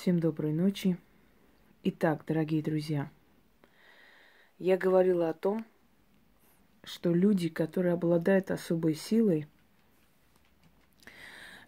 Всем 0.00 0.20
доброй 0.20 0.52
ночи. 0.52 0.96
Итак, 1.82 2.22
дорогие 2.24 2.62
друзья, 2.62 3.10
я 4.60 4.76
говорила 4.76 5.28
о 5.28 5.34
том, 5.34 5.66
что 6.84 7.12
люди, 7.12 7.48
которые 7.48 7.94
обладают 7.94 8.52
особой 8.52 8.94
силой, 8.94 9.48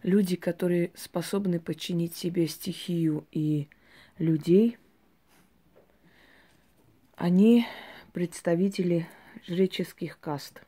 люди, 0.01 0.37
которые 0.37 0.93
способны 0.95 1.59
подчинить 1.59 2.15
себе 2.15 2.47
стихию 2.47 3.27
и 3.33 3.67
людей, 4.17 4.77
они 7.17 7.67
представители 8.13 9.09
жреческих 9.45 10.17
каст 10.21 10.63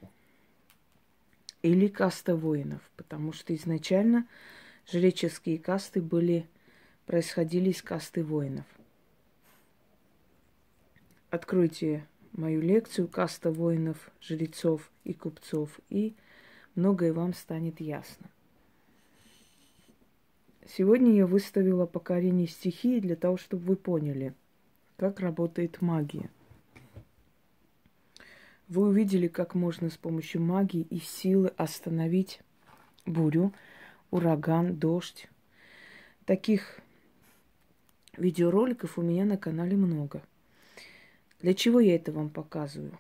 или 1.61 1.88
каста 1.88 2.36
воинов, 2.36 2.82
потому 2.98 3.32
что 3.32 3.55
изначально 3.55 4.27
жреческие 4.86 5.59
касты 5.59 6.02
были 6.02 6.45
происходили 7.06 7.70
из 7.70 7.82
касты 7.82 8.23
воинов. 8.23 8.66
Откройте 11.30 12.08
мою 12.32 12.62
лекцию 12.62 13.08
«Каста 13.08 13.52
воинов, 13.52 14.12
жрецов 14.22 14.91
и 15.04 15.13
купцов», 15.13 15.80
и 15.90 16.16
многое 16.76 17.13
вам 17.13 17.34
станет 17.34 17.82
ясно. 17.82 18.30
Сегодня 20.66 21.13
я 21.13 21.27
выставила 21.27 21.86
покорение 21.86 22.48
стихии 22.48 23.00
для 23.00 23.16
того, 23.16 23.38
чтобы 23.38 23.63
вы 23.66 23.76
поняли, 23.76 24.34
как 24.98 25.20
работает 25.20 25.82
магия. 25.82 26.30
Вы 28.70 28.88
увидели, 28.88 29.27
как 29.27 29.55
можно 29.55 29.90
с 29.90 29.98
помощью 29.98 30.41
магии 30.41 30.82
и 30.90 30.99
силы 30.99 31.49
остановить 31.58 32.40
бурю, 33.05 33.54
ураган, 34.10 34.77
дождь. 34.77 35.27
Таких 36.26 36.80
Видеороликов 38.17 38.99
у 38.99 39.02
меня 39.02 39.26
на 39.26 39.38
канале 39.38 39.76
много. 39.76 40.21
Для 41.41 41.54
чего 41.55 41.79
я 41.79 41.96
это 41.96 42.12
вам 42.12 42.29
показываю? 42.29 42.98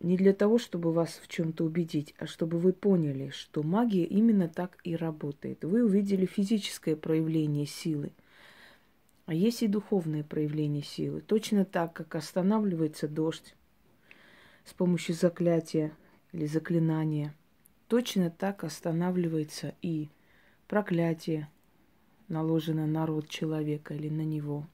Не 0.00 0.16
для 0.16 0.34
того, 0.34 0.58
чтобы 0.58 0.92
вас 0.92 1.20
в 1.22 1.28
чем-то 1.28 1.64
убедить, 1.64 2.14
а 2.18 2.26
чтобы 2.26 2.58
вы 2.58 2.72
поняли, 2.72 3.30
что 3.30 3.62
магия 3.62 4.04
именно 4.04 4.48
так 4.48 4.78
и 4.82 4.96
работает. 4.96 5.64
Вы 5.64 5.84
увидели 5.84 6.26
физическое 6.26 6.96
проявление 6.96 7.64
силы, 7.64 8.10
а 9.24 9.34
есть 9.34 9.62
и 9.62 9.68
духовное 9.68 10.24
проявление 10.24 10.82
силы. 10.82 11.20
Точно 11.20 11.64
так, 11.64 11.92
как 11.92 12.14
останавливается 12.16 13.08
дождь 13.08 13.54
с 14.64 14.74
помощью 14.74 15.14
заклятия 15.14 15.92
или 16.32 16.44
заклинания, 16.44 17.34
точно 17.88 18.30
так 18.30 18.64
останавливается 18.64 19.74
и 19.80 20.08
проклятие, 20.68 21.48
наложено 22.28 22.86
на 22.86 23.06
род 23.06 23.28
человека 23.28 23.94
или 23.94 24.08
на 24.08 24.22
него. 24.22 24.66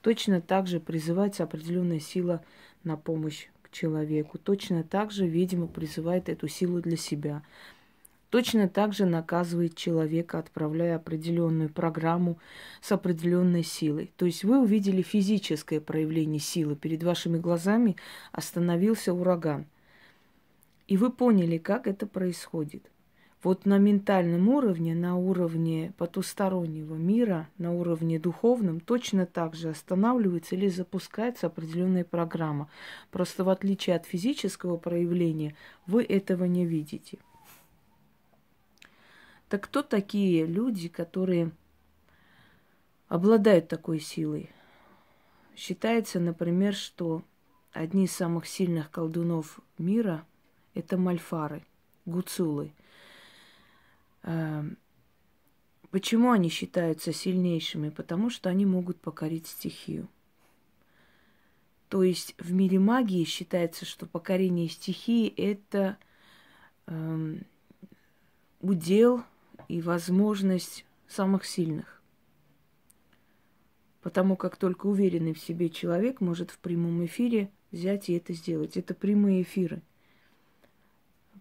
Точно 0.00 0.40
так 0.40 0.66
же 0.66 0.80
призывается 0.80 1.44
определенная 1.44 2.00
сила 2.00 2.44
на 2.84 2.96
помощь 2.96 3.48
к 3.62 3.70
человеку. 3.70 4.38
Точно 4.38 4.82
так 4.82 5.10
же, 5.10 5.26
видимо, 5.26 5.66
призывает 5.66 6.28
эту 6.28 6.48
силу 6.48 6.80
для 6.80 6.96
себя. 6.96 7.42
Точно 8.30 8.68
так 8.68 8.92
же 8.92 9.06
наказывает 9.06 9.74
человека, 9.74 10.38
отправляя 10.38 10.96
определенную 10.96 11.70
программу 11.70 12.38
с 12.82 12.92
определенной 12.92 13.64
силой. 13.64 14.12
То 14.16 14.26
есть 14.26 14.44
вы 14.44 14.60
увидели 14.60 15.02
физическое 15.02 15.80
проявление 15.80 16.40
силы. 16.40 16.76
Перед 16.76 17.02
вашими 17.02 17.38
глазами 17.38 17.96
остановился 18.30 19.14
ураган. 19.14 19.66
И 20.86 20.96
вы 20.96 21.10
поняли, 21.10 21.58
как 21.58 21.86
это 21.86 22.06
происходит– 22.06 22.90
вот 23.42 23.66
на 23.66 23.78
ментальном 23.78 24.48
уровне, 24.48 24.94
на 24.94 25.16
уровне 25.16 25.92
потустороннего 25.96 26.94
мира, 26.96 27.48
на 27.56 27.72
уровне 27.72 28.18
духовном, 28.18 28.80
точно 28.80 29.26
так 29.26 29.54
же 29.54 29.70
останавливается 29.70 30.56
или 30.56 30.68
запускается 30.68 31.46
определенная 31.46 32.04
программа. 32.04 32.68
Просто 33.12 33.44
в 33.44 33.48
отличие 33.48 33.94
от 33.94 34.06
физического 34.06 34.76
проявления, 34.76 35.54
вы 35.86 36.02
этого 36.02 36.44
не 36.44 36.66
видите. 36.66 37.18
Так 39.48 39.64
кто 39.64 39.82
такие 39.82 40.44
люди, 40.44 40.88
которые 40.88 41.52
обладают 43.06 43.68
такой 43.68 44.00
силой? 44.00 44.50
Считается, 45.54 46.18
например, 46.18 46.74
что 46.74 47.22
одни 47.72 48.04
из 48.04 48.12
самых 48.12 48.46
сильных 48.46 48.90
колдунов 48.90 49.60
мира– 49.78 50.26
это 50.74 50.98
мальфары, 50.98 51.62
гуцулы– 52.04 52.72
почему 55.90 56.30
они 56.30 56.48
считаются 56.48 57.12
сильнейшими? 57.12 57.90
Потому 57.90 58.30
что 58.30 58.48
они 58.50 58.66
могут 58.66 59.00
покорить 59.00 59.46
стихию. 59.46 60.08
То 61.88 62.02
есть 62.02 62.34
в 62.38 62.52
мире 62.52 62.78
магии 62.78 63.24
считается, 63.24 63.86
что 63.86 64.06
покорение 64.06 64.68
стихии 64.68 65.28
это 65.36 65.96
э, 66.86 67.36
удел 68.60 69.22
и 69.68 69.80
возможность 69.80 70.84
самых 71.06 71.46
сильных. 71.46 72.02
Потому 74.02 74.36
как 74.36 74.56
только 74.56 74.86
уверенный 74.86 75.32
в 75.32 75.40
себе 75.40 75.70
человек 75.70 76.20
может 76.20 76.50
в 76.50 76.58
прямом 76.58 77.04
эфире 77.06 77.50
взять 77.70 78.08
и 78.08 78.14
это 78.14 78.32
сделать. 78.32 78.76
Это 78.76 78.94
прямые 78.94 79.42
эфиры. 79.42 79.82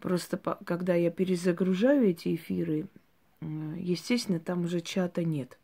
Просто 0.01 0.37
когда 0.37 0.95
я 0.95 1.11
перезагружаю 1.11 2.09
эти 2.09 2.35
эфиры, 2.35 2.87
естественно, 3.41 4.39
там 4.39 4.65
уже 4.65 4.81
чата 4.81 5.23
нет. 5.23 5.57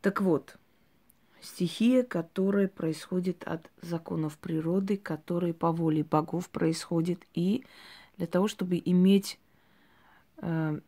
Так 0.00 0.20
вот, 0.20 0.56
стихия, 1.40 2.02
которая 2.02 2.68
происходит 2.68 3.44
от 3.44 3.70
законов 3.80 4.36
природы, 4.38 4.96
которые 4.96 5.54
по 5.54 5.70
воле 5.72 6.02
богов 6.02 6.48
происходит, 6.48 7.24
и 7.34 7.64
для 8.16 8.26
того, 8.26 8.48
чтобы 8.48 8.82
иметь 8.84 9.38
э, 10.38 10.80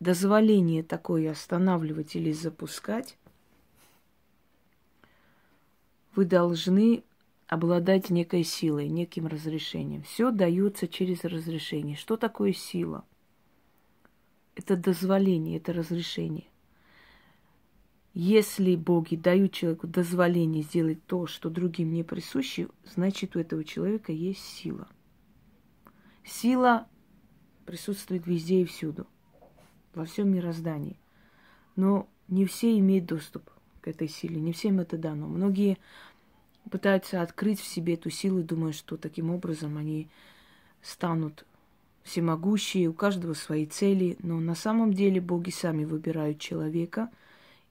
дозволение 0.00 0.82
такое 0.82 1.30
останавливать 1.30 2.16
или 2.16 2.32
запускать, 2.32 3.18
вы 6.14 6.24
должны 6.24 7.04
обладать 7.46 8.10
некой 8.10 8.42
силой, 8.42 8.88
неким 8.88 9.26
разрешением. 9.26 10.02
Все 10.02 10.30
дается 10.30 10.88
через 10.88 11.24
разрешение. 11.24 11.96
Что 11.96 12.16
такое 12.16 12.52
сила? 12.52 13.04
Это 14.54 14.76
дозволение, 14.76 15.58
это 15.58 15.72
разрешение. 15.72 16.46
Если 18.14 18.76
боги 18.76 19.14
дают 19.14 19.52
человеку 19.52 19.86
дозволение 19.86 20.62
сделать 20.62 21.04
то, 21.04 21.26
что 21.26 21.50
другим 21.50 21.92
не 21.92 22.02
присуще, 22.02 22.68
значит 22.84 23.36
у 23.36 23.40
этого 23.40 23.62
человека 23.62 24.10
есть 24.10 24.40
сила. 24.40 24.88
Сила 26.24 26.88
присутствует 27.66 28.26
везде 28.26 28.62
и 28.62 28.64
всюду, 28.64 29.06
во 29.94 30.06
всем 30.06 30.30
мироздании. 30.30 30.98
Но 31.76 32.08
не 32.28 32.46
все 32.46 32.78
имеют 32.78 33.04
доступ 33.04 33.50
к 33.82 33.88
этой 33.88 34.08
силе, 34.08 34.40
не 34.40 34.52
всем 34.54 34.80
это 34.80 34.96
дано. 34.96 35.28
Многие 35.28 35.76
пытаются 36.70 37.22
открыть 37.22 37.60
в 37.60 37.66
себе 37.66 37.94
эту 37.94 38.10
силу 38.10 38.40
и 38.40 38.44
думают, 38.44 38.76
что 38.76 38.96
таким 38.96 39.30
образом 39.30 39.76
они 39.76 40.08
станут 40.82 41.46
всемогущие, 42.02 42.88
у 42.88 42.92
каждого 42.92 43.34
свои 43.34 43.66
цели, 43.66 44.16
но 44.20 44.38
на 44.38 44.54
самом 44.54 44.92
деле 44.92 45.20
боги 45.20 45.50
сами 45.50 45.84
выбирают 45.84 46.38
человека 46.38 47.10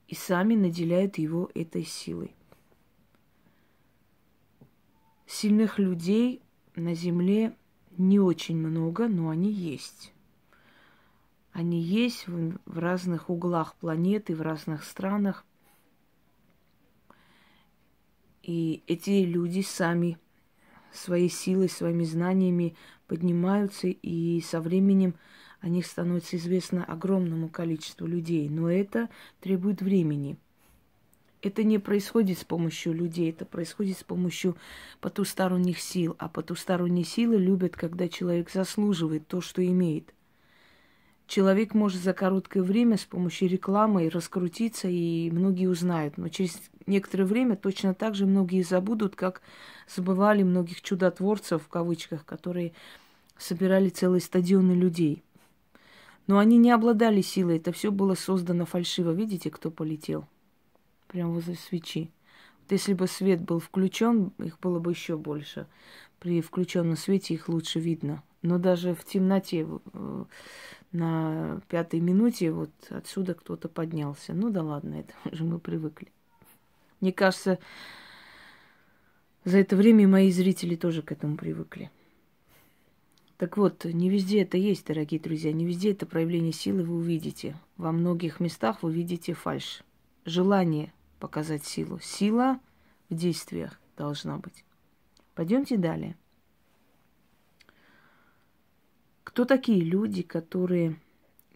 и 0.07 0.15
сами 0.15 0.55
наделяют 0.55 1.17
его 1.17 1.49
этой 1.55 1.83
силой. 1.83 2.35
Сильных 5.25 5.79
людей 5.79 6.41
на 6.75 6.93
Земле 6.93 7.55
не 7.97 8.19
очень 8.19 8.57
много, 8.57 9.07
но 9.07 9.29
они 9.29 9.51
есть. 9.51 10.13
Они 11.53 11.81
есть 11.81 12.27
в 12.27 12.77
разных 12.77 13.29
углах 13.29 13.75
планеты, 13.75 14.35
в 14.35 14.41
разных 14.41 14.83
странах– 14.83 15.45
и 18.45 18.83
эти 18.85 19.23
люди 19.23 19.61
сами 19.61 20.19
своей 20.91 21.29
силой, 21.29 21.67
своими 21.67 22.03
знаниями 22.03 22.75
поднимаются, 23.07 23.87
и 23.87 24.39
со 24.41 24.61
временем 24.61 25.15
о 25.61 25.67
них 25.67 25.87
становится 25.87 26.37
известно 26.37 26.85
огромному 26.85 27.49
количеству 27.49 28.05
людей. 28.05 28.47
Но 28.49 28.69
это 28.69 29.09
требует 29.41 29.81
времени. 29.81 30.37
Это 31.41 31.63
не 31.63 31.79
происходит 31.79 32.37
с 32.37 32.43
помощью 32.43 32.93
людей, 32.93 33.31
это 33.31 33.45
происходит 33.45 33.97
с 33.97 34.03
помощью 34.03 34.55
потусторонних 35.01 35.79
сил. 35.79 36.15
А 36.19 36.29
потусторонние 36.29 37.05
силы 37.05 37.37
любят, 37.37 37.75
когда 37.75 38.07
человек 38.07 38.51
заслуживает 38.51 39.27
то, 39.27 39.41
что 39.41 39.65
имеет. 39.65 40.13
Человек 41.27 41.73
может 41.73 42.01
за 42.01 42.13
короткое 42.13 42.61
время 42.61 42.97
с 42.97 43.05
помощью 43.05 43.49
рекламы 43.49 44.09
раскрутиться, 44.09 44.87
и 44.87 45.31
многие 45.31 45.67
узнают. 45.67 46.17
Но 46.17 46.29
через 46.29 46.59
некоторое 46.85 47.25
время 47.25 47.55
точно 47.55 47.93
так 47.95 48.13
же 48.13 48.25
многие 48.25 48.61
забудут, 48.61 49.15
как 49.15 49.41
забывали 49.93 50.43
многих 50.43 50.81
чудотворцев, 50.81 51.63
в 51.63 51.67
кавычках, 51.67 52.25
которые 52.25 52.73
собирали 53.37 53.89
целые 53.89 54.21
стадионы 54.21 54.73
людей. 54.73 55.23
Но 56.27 56.39
они 56.39 56.57
не 56.57 56.71
обладали 56.71 57.21
силой, 57.21 57.57
это 57.57 57.71
все 57.71 57.91
было 57.91 58.15
создано 58.15 58.65
фальшиво. 58.65 59.11
Видите, 59.11 59.49
кто 59.51 59.69
полетел? 59.69 60.25
Прямо 61.07 61.33
возле 61.33 61.55
свечи. 61.55 62.11
Вот 62.61 62.71
если 62.71 62.93
бы 62.93 63.07
свет 63.07 63.41
был 63.41 63.59
включен, 63.59 64.31
их 64.39 64.59
было 64.59 64.79
бы 64.79 64.91
еще 64.91 65.17
больше. 65.17 65.67
При 66.19 66.41
включенном 66.41 66.97
свете 66.97 67.35
их 67.35 67.47
лучше 67.47 67.79
видно. 67.79 68.23
Но 68.41 68.57
даже 68.57 68.95
в 68.95 69.03
темноте 69.03 69.67
э, 69.93 70.25
на 70.95 71.61
пятой 71.67 71.99
минуте 71.99 72.51
вот 72.51 72.71
отсюда 72.89 73.33
кто-то 73.33 73.69
поднялся. 73.69 74.33
Ну 74.33 74.49
да 74.49 74.63
ладно, 74.63 74.95
это 74.95 75.13
уже 75.31 75.43
мы 75.43 75.59
привыкли. 75.59 76.07
Мне 77.01 77.11
кажется, 77.11 77.59
за 79.43 79.59
это 79.59 79.75
время 79.75 80.07
мои 80.07 80.31
зрители 80.31 80.75
тоже 80.75 81.01
к 81.01 81.11
этому 81.11 81.37
привыкли. 81.37 81.91
Так 83.37 83.57
вот, 83.57 83.83
не 83.83 84.09
везде 84.09 84.43
это 84.43 84.57
есть, 84.57 84.87
дорогие 84.87 85.19
друзья, 85.19 85.51
не 85.51 85.65
везде 85.65 85.91
это 85.91 86.05
проявление 86.05 86.53
силы 86.53 86.83
вы 86.83 86.95
увидите. 86.95 87.57
Во 87.75 87.91
многих 87.91 88.39
местах 88.39 88.81
вы 88.81 88.93
видите 88.93 89.33
фальш. 89.33 89.83
Желание 90.23 90.93
показать 91.19 91.65
силу. 91.65 91.99
Сила 91.99 92.59
в 93.09 93.15
действиях 93.15 93.79
должна 93.97 94.37
быть. 94.37 94.63
Пойдемте 95.33 95.75
далее. 95.75 96.15
Кто 99.25 99.43
такие 99.43 99.81
люди, 99.81 100.21
которые 100.21 100.95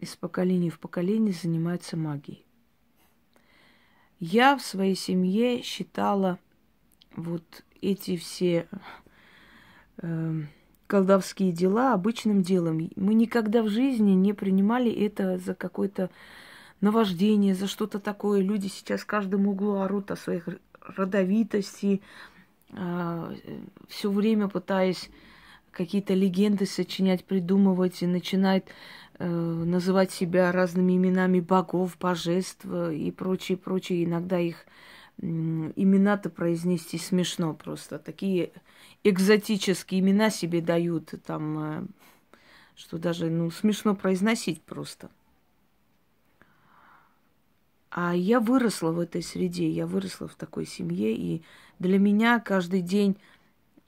из 0.00 0.16
поколения 0.16 0.68
в 0.68 0.78
поколение 0.78 1.32
занимаются 1.32 1.96
магией? 1.96 2.44
Я 4.18 4.58
в 4.58 4.62
своей 4.62 4.96
семье 4.96 5.62
считала 5.62 6.38
вот 7.16 7.64
эти 7.80 8.16
все 8.18 8.68
э, 9.98 10.42
колдовские 10.88 11.52
дела 11.52 11.94
обычным 11.94 12.42
делом. 12.42 12.90
Мы 12.96 13.14
никогда 13.14 13.62
в 13.62 13.68
жизни 13.68 14.10
не 14.10 14.34
принимали 14.34 14.90
это 14.92 15.38
за 15.38 15.54
какое-то 15.54 16.10
наваждение, 16.80 17.54
за 17.54 17.68
что-то 17.68 18.00
такое. 18.00 18.42
Люди 18.42 18.66
сейчас 18.66 19.02
в 19.02 19.06
каждом 19.06 19.46
углу 19.46 19.76
орут 19.76 20.10
о 20.10 20.16
своих 20.16 20.48
родовитости, 20.80 22.02
а, 22.72 23.32
все 23.88 24.10
время 24.10 24.48
пытаясь 24.48 25.08
какие-то 25.72 26.14
легенды 26.14 26.66
сочинять, 26.66 27.24
придумывать 27.24 28.02
и 28.02 28.06
начинает 28.06 28.66
э, 29.18 29.26
называть 29.28 30.10
себя 30.10 30.52
разными 30.52 30.96
именами 30.96 31.40
богов, 31.40 31.96
божеств 31.98 32.64
и 32.64 33.10
прочее, 33.10 33.58
прочее. 33.58 34.04
Иногда 34.04 34.38
их 34.38 34.66
имена-то 35.22 36.30
произнести 36.30 36.98
смешно 36.98 37.54
просто. 37.54 37.98
Такие 37.98 38.52
экзотические 39.04 40.00
имена 40.00 40.30
себе 40.30 40.60
дают, 40.60 41.14
там, 41.24 41.58
э, 41.58 41.86
что 42.74 42.98
даже, 42.98 43.28
ну, 43.30 43.50
смешно 43.50 43.94
произносить 43.94 44.62
просто. 44.62 45.10
А 47.90 48.14
я 48.14 48.40
выросла 48.40 48.92
в 48.92 49.00
этой 49.00 49.22
среде, 49.22 49.68
я 49.68 49.86
выросла 49.86 50.28
в 50.28 50.36
такой 50.36 50.64
семье, 50.64 51.14
и 51.14 51.42
для 51.78 51.98
меня 51.98 52.38
каждый 52.38 52.82
день 52.82 53.16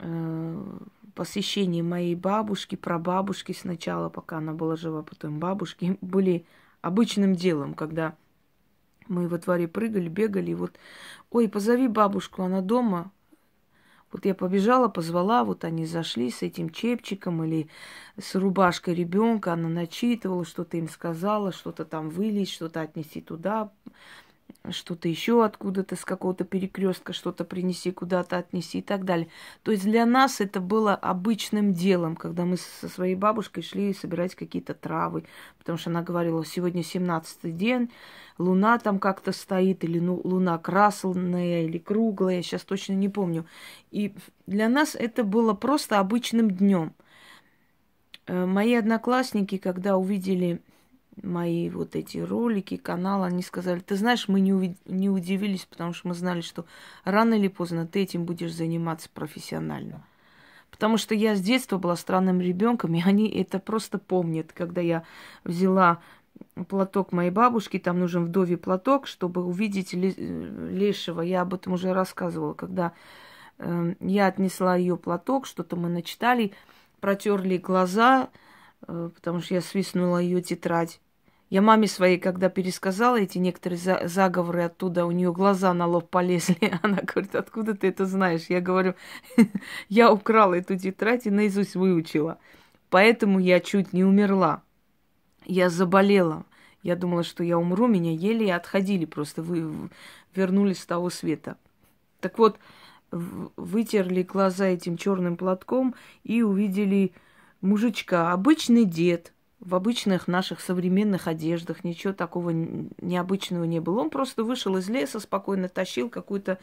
э, 0.01 0.79
посещение 1.15 1.83
моей 1.83 2.15
бабушки, 2.15 2.77
прабабушки 2.77 3.53
сначала, 3.53 4.09
пока 4.09 4.39
она 4.39 4.53
была 4.53 4.77
жива, 4.77 5.03
потом 5.03 5.39
бабушки, 5.39 5.99
были 6.01 6.45
обычным 6.81 7.35
делом, 7.35 7.75
когда 7.75 8.17
мы 9.09 9.29
во 9.29 9.39
дворе 9.39 9.69
прыгали, 9.69 10.09
бегали, 10.09 10.51
и 10.53 10.55
вот, 10.55 10.79
ой, 11.31 11.49
позови 11.49 11.89
бабушку, 11.89 12.43
она 12.43 12.61
дома. 12.61 13.11
Вот 14.11 14.27
я 14.27 14.35
побежала, 14.35 14.89
позвала, 14.89 15.43
вот 15.43 15.65
они 15.65 15.87
зашли 15.87 16.31
с 16.31 16.43
этим 16.43 16.69
чепчиком 16.69 17.43
или 17.45 17.69
с 18.21 18.35
рубашкой 18.35 18.95
ребенка, 18.95 19.55
она 19.55 19.69
начитывала, 19.71 20.45
что-то 20.45 20.77
им 20.77 20.89
сказала, 20.89 21.51
что-то 21.51 21.87
там 21.87 22.11
вылить, 22.11 22.51
что-то 22.51 22.83
отнести 22.83 23.23
туда, 23.23 23.73
что-то 24.71 25.09
еще 25.09 25.45
откуда-то, 25.45 25.97
с 25.97 26.05
какого-то 26.05 26.45
перекрестка, 26.45 27.13
что-то 27.13 27.45
принеси, 27.45 27.91
куда-то 27.91 28.39
отнеси 28.39 28.79
и 28.79 28.83
так 28.83 29.05
далее. 29.05 29.29
То 29.63 29.73
есть 29.73 29.85
для 29.85 30.07
нас 30.07 30.41
это 30.41 30.61
было 30.61 30.95
обычным 30.95 31.73
делом, 31.73 32.17
когда 32.17 32.45
мы 32.45 32.57
со 32.57 32.89
своей 32.89 33.15
бабушкой 33.15 33.63
шли 33.63 33.93
собирать 33.95 34.35
какие-то 34.35 34.75
травы, 34.75 35.25
потому 35.59 35.79
что 35.79 35.91
она 35.91 36.03
говорила, 36.03 36.45
сегодня 36.45 36.83
17-й 36.83 37.53
день, 37.53 37.91
луна 38.39 38.79
там 38.79 38.99
как-то 38.99 39.33
стоит, 39.33 39.85
или 39.85 39.99
ну, 39.99 40.21
луна 40.25 40.59
красная, 40.59 41.63
или 41.63 41.79
круглая, 41.79 42.43
сейчас 42.43 42.63
точно 42.63 42.95
не 42.95 43.09
помню. 43.09 43.47
И 43.91 44.15
для 44.47 44.69
нас 44.69 44.95
это 44.95 45.25
было 45.25 45.55
просто 45.55 45.99
обычным 45.99 46.51
днем. 46.51 46.95
Э, 48.27 48.47
мои 48.47 48.75
одноклассники, 48.75 49.59
когда 49.59 49.97
увидели 49.97 50.61
мои 51.21 51.69
вот 51.69 51.97
эти 51.97 52.19
ролики, 52.19 52.77
канал, 52.77 53.23
они 53.25 53.43
сказали, 53.43 53.81
ты 53.81 53.97
знаешь, 53.97 54.29
мы 54.29 54.41
не, 54.41 54.53
уви- 54.53 54.77
не 54.87 55.11
удивились, 55.11 55.67
потому 55.67 55.93
что 55.93 56.09
мы 56.09 56.15
знали, 56.15 56.41
что 56.41 56.65
рано 57.05 57.35
или 57.35 57.49
поздно 57.49 57.87
ты 57.87 58.03
этим 58.03 58.25
будешь 58.25 58.53
заниматься 58.55 59.09
профессионально. 59.13 60.05
Потому 60.71 60.97
что 60.97 61.15
я 61.15 61.37
с 61.37 61.41
детства 61.41 61.77
была 61.77 61.97
странным 61.97 62.41
ребенком, 62.41 62.95
и 62.95 63.03
они 63.03 63.29
это 63.29 63.59
просто 63.59 63.99
помнят, 63.99 64.53
когда 64.53 64.81
я 64.81 65.05
взяла 65.45 66.01
платок 66.69 67.13
моей 67.13 67.31
бабушки, 67.31 67.79
там 67.79 68.01
нужен 68.01 68.25
вдовий 68.25 68.57
платок, 68.57 69.07
чтобы 69.07 69.45
увидеть 69.45 69.93
лешего. 69.93 71.21
Я 71.21 71.43
об 71.43 71.55
этом 71.55 71.75
уже 71.75 71.93
рассказывала, 71.93 72.55
когда 72.55 72.93
э, 73.59 73.95
я 74.01 74.27
отнесла 74.27 74.77
ее 74.77 74.97
платок, 74.97 75.47
что-то 75.47 75.77
мы 75.77 75.89
начитали, 75.89 76.53
протерли 77.01 77.59
глаза, 77.59 78.31
потому 78.87 79.41
что 79.41 79.55
я 79.55 79.61
свистнула 79.61 80.19
ее 80.19 80.43
тетрадь. 80.43 81.01
Я 81.51 81.61
маме 81.61 81.87
своей, 81.87 82.19
когда 82.19 82.49
пересказала 82.49 83.21
эти 83.21 83.37
некоторые 83.37 83.79
за- 83.79 84.09
заговоры 84.09 84.63
оттуда, 84.63 85.05
у 85.05 85.11
нее 85.11 85.33
глаза 85.35 85.75
на 85.75 85.87
лоб 85.87 86.09
полезли. 86.09 86.73
Она 86.83 87.01
говорит, 87.03 87.35
откуда 87.35 87.75
ты 87.75 87.89
это 87.89 88.07
знаешь? 88.07 88.47
Я 88.49 88.63
говорю, 88.63 88.95
я 89.91 90.11
украла 90.11 90.55
эту 90.55 90.79
тетрадь 90.79 91.27
и 91.27 91.31
наизусть 91.31 91.75
выучила. 91.75 92.39
Поэтому 92.89 93.39
я 93.39 93.61
чуть 93.61 93.93
не 93.93 94.03
умерла. 94.03 94.63
Я 95.45 95.69
заболела. 95.69 96.47
Я 96.83 96.97
думала, 96.97 97.23
что 97.23 97.45
я 97.45 97.59
умру, 97.59 97.87
меня 97.87 98.13
еле 98.13 98.55
отходили, 98.55 99.05
просто 99.05 99.43
вы 99.43 99.91
вернулись 100.35 100.81
с 100.81 100.87
того 100.87 101.11
света. 101.11 101.57
Так 102.21 102.39
вот, 102.39 102.59
вытерли 103.11 104.23
глаза 104.23 104.67
этим 104.67 104.97
черным 104.97 105.37
платком 105.37 105.95
и 106.25 106.43
увидели 106.43 107.13
мужичка, 107.63 108.33
обычный 108.33 108.85
дед, 108.85 109.33
в 109.61 109.75
обычных 109.75 110.29
наших 110.29 110.61
современных 110.61 111.29
одеждах, 111.29 111.85
ничего 111.85 112.13
такого 112.13 112.51
необычного 112.51 113.65
не 113.65 113.81
было. 113.81 114.01
Он 114.01 114.11
просто 114.11 114.45
вышел 114.45 114.77
из 114.77 114.89
леса, 114.89 115.21
спокойно 115.21 115.69
тащил 115.69 116.11
какую-то 116.11 116.59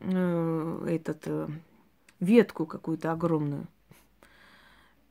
э, 0.00 0.86
этот, 0.88 1.22
э, 1.24 1.48
ветку 2.20 2.66
какую-то 2.66 3.10
огромную. 3.10 3.66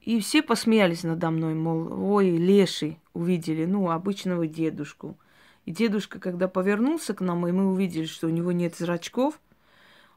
И 0.01 0.19
все 0.21 0.41
посмеялись 0.41 1.03
надо 1.03 1.29
мной, 1.31 1.55
мол, 1.55 2.13
ой, 2.13 2.37
леший, 2.37 2.99
увидели, 3.13 3.65
ну, 3.65 3.89
обычного 3.89 4.47
дедушку. 4.47 5.17
И 5.65 5.71
дедушка, 5.71 6.19
когда 6.19 6.47
повернулся 6.47 7.13
к 7.13 7.21
нам, 7.21 7.45
и 7.47 7.51
мы 7.51 7.71
увидели, 7.71 8.05
что 8.05 8.27
у 8.27 8.31
него 8.31 8.51
нет 8.51 8.75
зрачков– 8.77 9.39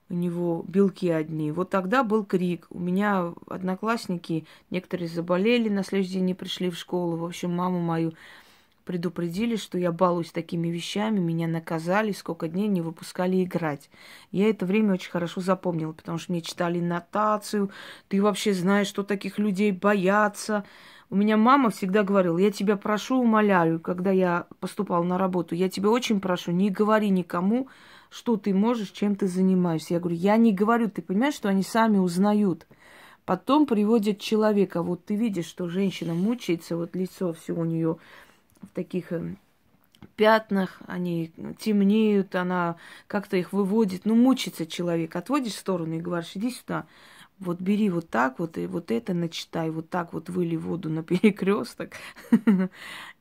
у 0.09 0.15
него 0.15 0.65
белки 0.69 1.11
одни. 1.11 1.53
Вот 1.53 1.71
тогда 1.71 2.05
был 2.05 2.25
крик. 2.25 2.67
У 2.71 2.79
меня 2.79 3.33
одноклассники, 3.49 4.47
некоторые 4.71 5.09
заболели, 5.09 5.69
на 5.69 5.85
следующий 5.85 6.15
день 6.15 6.27
не 6.27 6.35
пришли 6.35 6.71
в 6.71 6.77
школу. 6.77 7.17
В 7.17 7.25
общем, 7.25 7.55
маму 7.55 7.81
мою 7.81 8.13
предупредили, 8.85 9.57
что 9.57 9.79
я 9.79 9.93
балуюсь 9.93 10.33
такими 10.33 10.69
вещами, 10.69 11.19
меня 11.19 11.47
наказали, 11.47 12.13
сколько 12.13 12.49
дней 12.49 12.69
не 12.69 12.81
выпускали 12.81 13.43
играть. 13.43 13.91
Я 14.31 14.51
это 14.51 14.67
время 14.67 14.95
очень 14.95 15.11
хорошо 15.11 15.41
запомнила, 15.41 15.93
потому 15.93 16.19
что 16.19 16.33
мне 16.33 16.43
читали 16.43 16.81
нотацию, 16.81 17.71
ты 18.09 18.21
вообще 18.23 18.53
знаешь, 18.53 18.89
что 18.89 19.03
таких 19.03 19.39
людей 19.39 19.73
боятся. 19.73 20.65
У 21.11 21.17
меня 21.17 21.37
мама 21.37 21.71
всегда 21.71 22.03
говорила, 22.03 22.39
я 22.39 22.51
тебя 22.51 22.77
прошу, 22.77 23.21
умоляю, 23.21 23.81
когда 23.81 24.11
я 24.11 24.47
поступала 24.61 25.05
на 25.05 25.19
работу, 25.19 25.55
я 25.55 25.69
тебя 25.69 25.91
очень 25.91 26.21
прошу, 26.21 26.53
не 26.53 26.71
говори 26.71 27.11
никому, 27.11 27.69
что 28.13 28.37
ты 28.37 28.53
можешь, 28.53 28.91
чем 28.91 29.17
ты 29.17 29.27
занимаешься. 29.27 29.95
Я 29.95 30.01
говорю, 30.01 30.17
я 30.17 30.37
не 30.37 30.53
говорю, 30.53 30.91
ты 30.91 31.01
понимаешь, 31.01 31.35
что 31.35 31.49
они 31.49 31.63
сами 31.63 31.97
узнают. 31.97 32.67
Потом 33.25 33.67
приводят 33.67 34.21
человека. 34.21 34.83
Вот 34.83 35.07
ты 35.07 35.17
видишь, 35.17 35.47
что 35.47 35.69
женщина 35.69 36.13
мучается, 36.13 36.77
вот 36.77 36.95
лицо 36.95 37.33
все 37.33 37.55
у 37.55 37.65
нее 37.65 37.97
в 38.61 38.67
таких 38.75 39.13
э, 39.13 39.35
пятнах, 40.15 40.83
они 40.87 41.33
темнеют, 41.59 42.35
она 42.35 42.77
как-то 43.07 43.39
их 43.39 43.53
выводит. 43.53 44.05
Ну, 44.05 44.15
мучится 44.15 44.67
человек. 44.67 45.17
Отводишь 45.17 45.55
в 45.55 45.59
сторону 45.59 45.95
и 45.95 46.01
говоришь, 46.01 46.33
иди 46.35 46.51
сюда. 46.51 46.85
Вот 47.39 47.61
бери 47.61 47.89
вот 47.89 48.11
так 48.11 48.39
вот, 48.39 48.59
и 48.59 48.67
вот 48.67 48.91
это 48.91 49.15
начитай, 49.15 49.71
вот 49.71 49.89
так 49.89 50.13
вот 50.13 50.29
выли 50.29 50.57
воду 50.57 50.91
на 50.91 51.03
перекресток, 51.03 51.95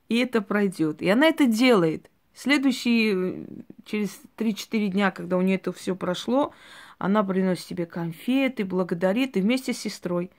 и 0.10 0.17
это 0.17 0.41
пройдет. 0.41 1.01
И 1.01 1.10
она 1.10 1.27
это 1.27 1.45
делает. 1.45 2.11
Следующие, 2.34 3.46
через 3.86 4.22
3-4 4.38 4.88
дня, 4.88 5.12
когда 5.12 5.38
у 5.38 5.42
нее 5.42 5.56
это 5.58 5.72
все 5.74 5.96
прошло, 5.96 6.54
она 6.98 7.24
приносит 7.24 7.68
тебе 7.68 7.86
конфеты, 7.86 8.64
благодарит, 8.64 9.36
и 9.36 9.42
вместе 9.42 9.74
с 9.74 9.80
сестрой. 9.80 10.32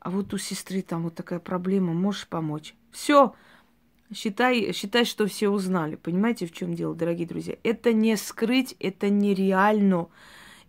А 0.00 0.10
вот 0.10 0.32
у 0.34 0.38
сестры 0.38 0.82
там 0.82 1.04
вот 1.04 1.14
такая 1.14 1.38
проблема, 1.38 1.92
можешь 1.92 2.28
помочь. 2.28 2.74
Все, 2.90 3.34
считай, 4.14 4.72
считай, 4.72 5.04
что 5.04 5.26
все 5.26 5.48
узнали. 5.48 5.96
Понимаете, 5.96 6.46
в 6.46 6.52
чем 6.52 6.74
дело, 6.74 6.94
дорогие 6.94 7.26
друзья? 7.26 7.56
Это 7.62 7.92
не 7.92 8.16
скрыть, 8.16 8.76
это 8.80 9.08
нереально, 9.08 10.08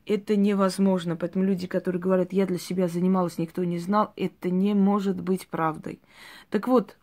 это 0.06 0.36
невозможно. 0.36 1.16
Поэтому 1.16 1.44
люди, 1.44 1.68
которые 1.68 2.02
говорят, 2.02 2.34
я 2.34 2.46
для 2.46 2.60
себя 2.60 2.88
занималась, 2.88 3.38
никто 3.38 3.64
не 3.64 3.78
знал, 3.78 4.14
это 4.16 4.50
не 4.50 4.74
может 4.74 5.20
быть 5.22 5.48
правдой. 5.48 6.02
Так 6.50 6.68
вот, 6.68 6.98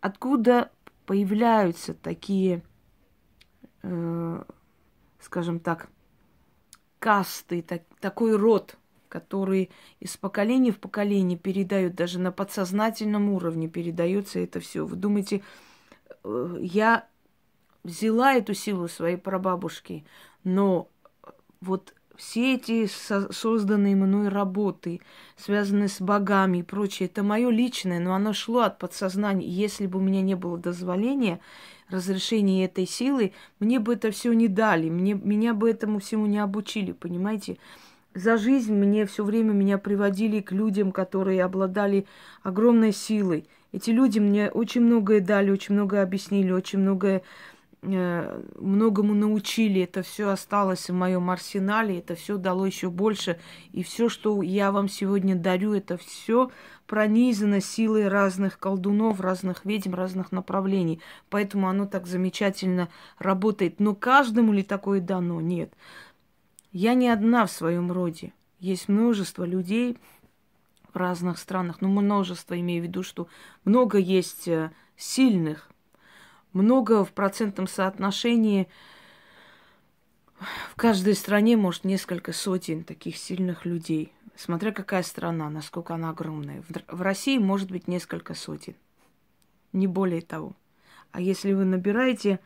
откуда 0.00 0.70
появляются 1.06 1.94
такие, 1.94 2.62
э, 3.84 4.42
скажем 5.20 5.60
так, 5.60 5.88
касты, 6.98 7.62
так, 7.62 7.82
такой 8.00 8.36
род, 8.36 8.76
который 9.08 9.70
из 10.00 10.16
поколения 10.16 10.72
в 10.72 10.78
поколение 10.78 11.38
передают, 11.38 11.94
даже 11.94 12.18
на 12.18 12.32
подсознательном 12.32 13.28
уровне 13.28 13.68
передается 13.68 14.40
это 14.40 14.58
все. 14.60 14.84
Вы 14.84 14.96
думаете, 14.96 15.42
э, 16.24 16.56
я 16.60 17.06
взяла 17.82 18.32
эту 18.32 18.54
силу 18.54 18.88
своей 18.88 19.16
прабабушки, 19.16 20.04
но 20.42 20.88
вот 21.60 21.94
все 22.16 22.54
эти 22.54 22.86
со- 22.86 23.32
созданные 23.32 23.96
мной 23.96 24.28
работы, 24.28 25.00
связанные 25.36 25.88
с 25.88 26.00
богами 26.00 26.58
и 26.58 26.62
прочее, 26.62 27.08
это 27.08 27.22
мое 27.22 27.50
личное, 27.50 28.00
но 28.00 28.14
оно 28.14 28.32
шло 28.32 28.60
от 28.60 28.78
подсознания. 28.78 29.46
Если 29.46 29.86
бы 29.86 29.98
у 29.98 30.02
меня 30.02 30.22
не 30.22 30.34
было 30.34 30.58
дозволения, 30.58 31.40
разрешения 31.88 32.64
этой 32.64 32.86
силы, 32.86 33.32
мне 33.60 33.78
бы 33.78 33.94
это 33.94 34.10
все 34.10 34.32
не 34.32 34.48
дали, 34.48 34.90
мне, 34.90 35.14
меня 35.14 35.54
бы 35.54 35.70
этому 35.70 35.98
всему 35.98 36.26
не 36.26 36.38
обучили, 36.38 36.92
понимаете? 36.92 37.58
За 38.14 38.36
жизнь 38.36 38.72
мне 38.72 39.06
все 39.06 39.24
время 39.24 39.52
меня 39.52 39.76
приводили 39.76 40.40
к 40.40 40.52
людям, 40.52 40.92
которые 40.92 41.42
обладали 41.42 42.06
огромной 42.42 42.92
силой. 42.92 43.46
Эти 43.72 43.90
люди 43.90 44.20
мне 44.20 44.50
очень 44.50 44.82
многое 44.82 45.20
дали, 45.20 45.50
очень 45.50 45.74
многое 45.74 46.04
объяснили, 46.04 46.52
очень 46.52 46.78
многое 46.78 47.22
Э, 47.86 48.40
многому 48.58 49.14
научили, 49.14 49.82
это 49.82 50.02
все 50.02 50.30
осталось 50.30 50.88
в 50.88 50.94
моем 50.94 51.28
арсенале, 51.28 51.98
это 51.98 52.14
все 52.14 52.38
дало 52.38 52.64
еще 52.64 52.88
больше. 52.88 53.38
И 53.72 53.82
все, 53.82 54.08
что 54.08 54.40
я 54.42 54.72
вам 54.72 54.88
сегодня 54.88 55.34
дарю, 55.34 55.74
это 55.74 55.98
все 55.98 56.50
пронизано 56.86 57.60
силой 57.60 58.08
разных 58.08 58.58
колдунов, 58.58 59.20
разных 59.20 59.64
ведьм, 59.64 59.94
разных 59.94 60.32
направлений. 60.32 61.00
Поэтому 61.30 61.68
оно 61.68 61.86
так 61.86 62.06
замечательно 62.06 62.88
работает. 63.18 63.80
Но 63.80 63.94
каждому 63.94 64.52
ли 64.52 64.62
такое 64.62 65.00
дано? 65.00 65.40
Нет. 65.40 65.72
Я 66.72 66.94
не 66.94 67.08
одна 67.08 67.46
в 67.46 67.50
своем 67.50 67.90
роде. 67.92 68.32
Есть 68.58 68.88
множество 68.88 69.44
людей 69.44 69.98
в 70.92 70.96
разных 70.96 71.38
странах, 71.38 71.80
ну 71.80 71.88
множество, 71.88 72.58
имею 72.58 72.82
в 72.82 72.86
виду, 72.86 73.02
что 73.02 73.28
много 73.64 73.98
есть 73.98 74.48
э, 74.48 74.70
сильных, 74.96 75.68
много 76.52 77.04
в 77.04 77.12
процентном 77.12 77.66
соотношении. 77.66 78.68
В 80.70 80.76
каждой 80.76 81.14
стране, 81.14 81.56
может, 81.56 81.84
несколько 81.84 82.32
сотен 82.32 82.84
таких 82.84 83.16
сильных 83.16 83.64
людей. 83.64 84.12
Смотря 84.36 84.72
какая 84.72 85.02
страна, 85.02 85.48
насколько 85.48 85.94
она 85.94 86.10
огромная. 86.10 86.62
В 86.88 87.02
России 87.02 87.38
может 87.38 87.70
быть 87.70 87.86
несколько 87.88 88.34
сотен. 88.34 88.74
Не 89.72 89.86
более 89.86 90.22
того. 90.22 90.54
А 91.12 91.20
если 91.20 91.52
вы 91.52 91.64
набираете 91.64 92.40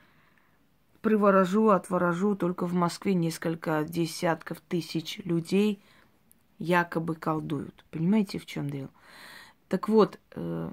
приворожу, 1.00 1.68
отворожу, 1.70 2.34
только 2.34 2.66
в 2.66 2.74
Москве 2.74 3.14
несколько 3.14 3.84
десятков 3.84 4.60
тысяч 4.60 5.18
людей 5.24 5.82
якобы 6.58 7.14
колдуют. 7.14 7.84
Понимаете, 7.90 8.38
в 8.38 8.46
чем 8.46 8.68
дело? 8.68 8.90
Так 9.68 9.88
вот, 9.88 10.18
э, 10.32 10.70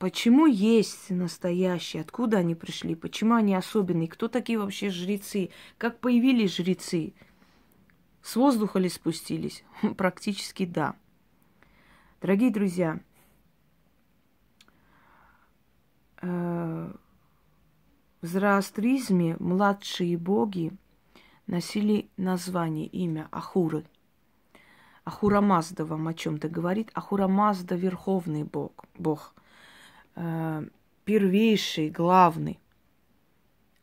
Почему 0.00 0.46
есть 0.46 1.10
настоящие? 1.10 2.00
Откуда 2.00 2.38
они 2.38 2.54
пришли? 2.54 2.94
Почему 2.94 3.34
они 3.34 3.54
особенные? 3.54 4.08
Кто 4.08 4.28
такие 4.28 4.58
вообще 4.58 4.88
жрецы? 4.88 5.50
Как 5.76 6.00
появились 6.00 6.56
жрецы? 6.56 7.12
С 8.22 8.36
воздуха 8.36 8.78
ли 8.78 8.88
спустились? 8.88 9.64
Практически 9.96 10.66
да. 10.66 10.94
Дорогие 12.20 12.50
друзья, 12.50 13.00
э, 16.20 16.92
в 18.20 18.26
зороастризме 18.26 19.36
младшие 19.38 20.18
боги 20.18 20.72
носили 21.46 22.10
название, 22.16 22.86
имя 22.86 23.28
Ахуры. 23.30 23.84
Ахура 25.04 25.40
Мазда 25.40 25.84
вам 25.84 26.08
о 26.08 26.14
чем-то 26.14 26.48
говорит. 26.48 26.90
Ахура 26.94 27.26
Мазда– 27.26 27.74
верховный 27.76 28.44
бог, 28.44 28.72
бог– 28.98 29.34
э, 30.14 30.64
первейший, 31.04 31.90
главный. 31.90 32.60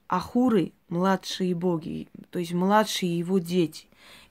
Ахуры– 0.08 0.74
младшие 0.90 1.56
боги, 1.56 2.08
то 2.30 2.40
есть 2.40 2.54
младшие 2.54 3.18
его 3.18 3.40
дети. 3.40 3.88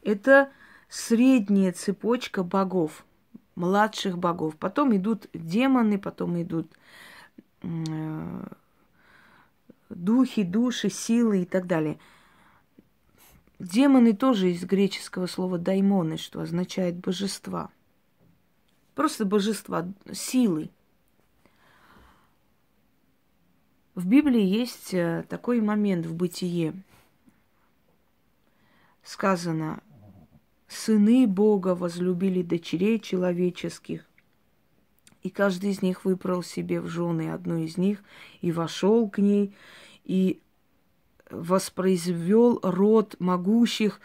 Это 0.07 0.53
средняя 0.89 1.73
цепочка 1.73 2.45
богов, 2.45 3.05
младших 3.57 4.17
богов. 4.17 4.55
Потом 4.57 4.97
идут 4.97 5.27
демоны, 5.35 5.99
потом 5.99 6.41
идут 6.41 6.71
э, 7.63 8.47
духи, 9.91 10.45
души, 10.45 10.91
силы 10.91 11.43
и 11.43 11.45
так 11.45 11.67
далее. 11.67 11.99
Демоны 13.59 14.15
тоже 14.15 14.53
из 14.53 14.65
греческого 14.65 15.27
слова 15.27 15.59
даймоны, 15.59 16.19
что 16.19 16.41
означает 16.41 16.95
божества. 17.01 17.71
Просто 18.95 19.25
божества, 19.25 19.89
силы. 20.13 20.71
В 23.97 24.07
Библии 24.07 24.45
есть 24.45 24.95
э, 24.95 25.25
такой 25.29 25.61
момент 25.61 26.07
в 26.07 26.15
бытие. 26.15 26.75
Сказано, 29.03 29.83
сыны 30.68 31.26
Бога 31.26 31.75
возлюбили 31.75 32.42
дочерей 32.42 32.99
человеческих, 32.99 34.04
и 35.23 35.30
каждый 35.30 35.70
из 35.70 35.82
них 35.82 36.04
выбрал 36.04 36.42
себе 36.42 36.80
в 36.80 36.88
жены 36.88 37.32
одну 37.32 37.58
из 37.58 37.76
них 37.76 38.02
и 38.40 38.52
вошел 38.52 39.08
к 39.08 39.18
ней, 39.18 39.54
и 40.04 40.40
воспроизвел 41.30 42.61
род 42.62 43.16
могущих 43.18 44.00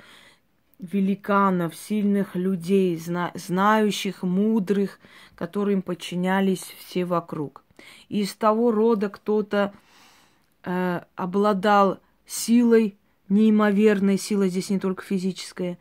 великанов, 0.80 1.76
сильных 1.76 2.36
людей, 2.36 2.98
зна- 2.98 3.32
знающих, 3.36 4.24
мудрых, 4.24 5.00
которым 5.36 5.84
подчинялись 5.84 6.76
все 6.80 7.06
вокруг. 7.06 7.64
Из 8.10 8.34
того 8.34 8.72
рода 8.72 9.10
кто-то 9.10 9.74
э, 10.64 11.02
обладал 11.16 12.00
силой, 12.26 12.98
неимоверной 13.30 14.18
силой, 14.18 14.50
здесь 14.50 14.72
не 14.72 14.80
только 14.80 15.04
физическая, 15.04 15.78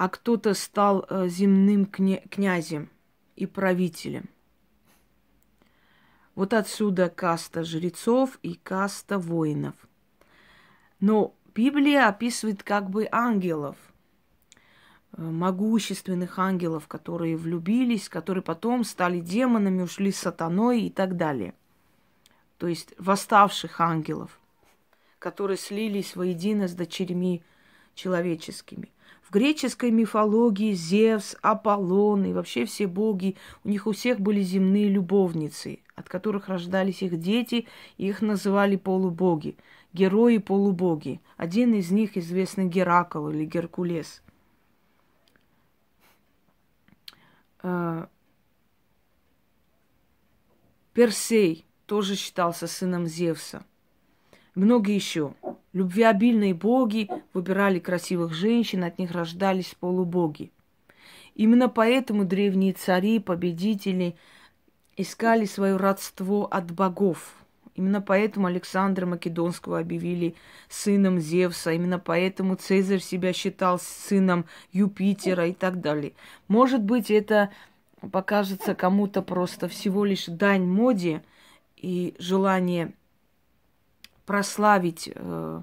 а 0.00 0.08
кто-то 0.08 0.54
стал 0.54 1.04
э, 1.08 1.28
земным 1.28 1.84
кня- 1.84 2.26
князем 2.28 2.88
и 3.36 3.46
правителем. 3.46 4.30
Вот 6.34 6.54
отсюда 6.54 7.10
каста 7.10 7.64
жрецов 7.64 8.38
и 8.42 8.54
каста 8.54 9.18
воинов. 9.18 9.74
Но 11.00 11.34
Библия 11.54 12.08
описывает 12.08 12.62
как 12.62 12.88
бы 12.88 13.08
ангелов– 13.10 13.76
Э, 15.12 15.22
могущественных 15.22 16.38
ангелов, 16.38 16.86
которые 16.86 17.36
влюбились, 17.36 18.08
которые 18.08 18.42
потом 18.42 18.84
стали 18.84 19.20
демонами, 19.20 19.82
ушли 19.82 20.12
с 20.12 20.18
сатаной 20.18 20.82
и 20.82 20.90
так 20.90 21.16
далее. 21.16 21.54
То 22.58 22.68
есть 22.68 22.94
восставших 22.98 23.80
ангелов, 23.80 24.38
которые 25.18 25.56
слились 25.56 26.14
воедино 26.14 26.68
с 26.68 26.74
дочерьми 26.74 27.42
человеческими. 27.94 28.90
В 29.30 29.32
греческой 29.32 29.92
мифологии 29.92 30.72
Зевс, 30.72 31.36
Аполлон 31.40 32.24
и 32.24 32.32
вообще 32.32 32.64
все 32.64 32.88
боги, 32.88 33.36
у 33.62 33.68
них 33.68 33.86
у 33.86 33.92
всех 33.92 34.18
были 34.18 34.42
земные 34.42 34.88
любовницы, 34.88 35.78
от 35.94 36.08
которых 36.08 36.48
рождались 36.48 37.02
их 37.02 37.16
дети, 37.20 37.68
и 37.96 38.08
их 38.08 38.22
называли 38.22 38.74
полубоги, 38.74 39.56
герои-полубоги. 39.92 41.20
Один 41.36 41.74
из 41.74 41.90
них 41.92 42.16
известный 42.16 42.66
Геракл 42.66 43.28
или 43.28 43.44
Геркулес– 43.44 44.22
Э, 47.62 48.06
Персей 50.92 51.66
тоже 51.86 52.16
считался 52.16 52.66
сыном 52.66 53.06
Зевса. 53.06 53.64
Многие 54.54 54.94
еще. 54.94 55.34
Любвеобильные 55.72 56.54
боги 56.54 57.08
выбирали 57.32 57.78
красивых 57.78 58.32
женщин, 58.32 58.84
от 58.84 58.98
них 58.98 59.12
рождались 59.12 59.76
полубоги. 59.78 60.50
Именно 61.34 61.68
поэтому 61.68 62.24
древние 62.24 62.72
цари, 62.72 63.18
победители 63.18 64.16
искали 64.96 65.44
свое 65.44 65.76
родство 65.76 66.46
от 66.50 66.70
богов– 66.72 67.34
Именно 67.80 68.02
поэтому 68.02 68.46
Александра 68.46 69.06
Македонского 69.06 69.78
объявили 69.78 70.34
сыном 70.68 71.18
Зевса, 71.18 71.72
именно 71.72 71.98
поэтому 71.98 72.56
Цезарь 72.56 73.00
себя 73.00 73.32
считал 73.32 73.78
сыном 73.78 74.44
Юпитера 74.70 75.46
и 75.46 75.54
так 75.54 75.80
далее. 75.80 76.12
Может 76.46 76.82
быть, 76.82 77.10
это 77.10 77.50
покажется 78.12 78.74
кому-то 78.74 79.22
просто 79.22 79.66
всего 79.66 80.04
лишь 80.04 80.26
дань 80.26 80.66
моде 80.66 81.22
и 81.76 82.14
желание 82.18 82.92
прославить 84.30 85.10
э, 85.12 85.62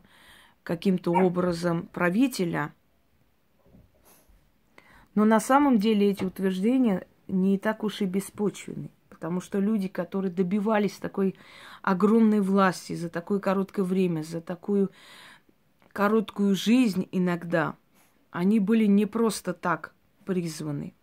каким-то 0.62 1.14
образом 1.14 1.88
правителя. 1.94 2.74
Но 5.16 5.24
на 5.24 5.40
самом 5.40 5.78
деле 5.78 6.12
эти 6.12 6.26
утверждения 6.26 7.08
не 7.30 7.58
так 7.58 7.86
уж 7.86 8.02
и 8.02 8.06
беспочвенны. 8.06 8.92
Потому 9.08 9.40
что 9.40 9.60
люди, 9.60 9.88
которые 9.88 10.34
добивались 10.34 10.98
такой 10.98 11.36
огромной 11.82 12.42
власти 12.42 12.92
за 12.92 13.08
такое 13.08 13.40
короткое 13.40 13.84
время, 13.84 14.22
за 14.24 14.42
такую 14.42 14.92
короткую 15.94 16.54
жизнь 16.54 17.08
иногда, 17.14 17.78
они 18.32 18.60
были 18.60 18.84
не 18.84 19.06
просто 19.06 19.54
так 19.54 19.96
призваны. 20.26 20.94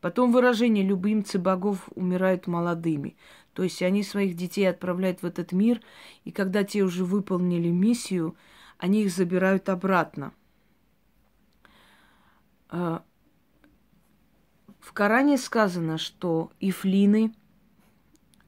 Потом 0.00 0.32
выражение 0.32 0.82
«любимцы 0.82 1.38
богов 1.38 1.86
умирают 1.94 2.46
молодыми». 2.46 3.18
То 3.54 3.62
есть 3.62 3.80
они 3.82 4.02
своих 4.02 4.36
детей 4.36 4.68
отправляют 4.68 5.22
в 5.22 5.26
этот 5.26 5.52
мир, 5.52 5.80
и 6.24 6.30
когда 6.30 6.64
те 6.64 6.82
уже 6.82 7.04
выполнили 7.04 7.68
миссию, 7.68 8.36
они 8.78 9.04
их 9.04 9.10
забирают 9.10 9.68
обратно. 9.68 10.34
А, 12.68 13.02
в 14.80 14.92
Коране 14.92 15.38
сказано, 15.38 15.96
что 15.96 16.52
ифлины– 16.60 17.32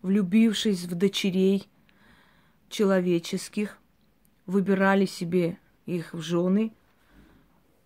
влюбившись 0.06 0.84
в 0.84 0.94
дочерей 0.94 1.68
человеческих, 2.68 3.76
выбирали 4.46 5.04
себе 5.04 5.58
их 5.84 6.14
в 6.14 6.20
жены, 6.20 6.72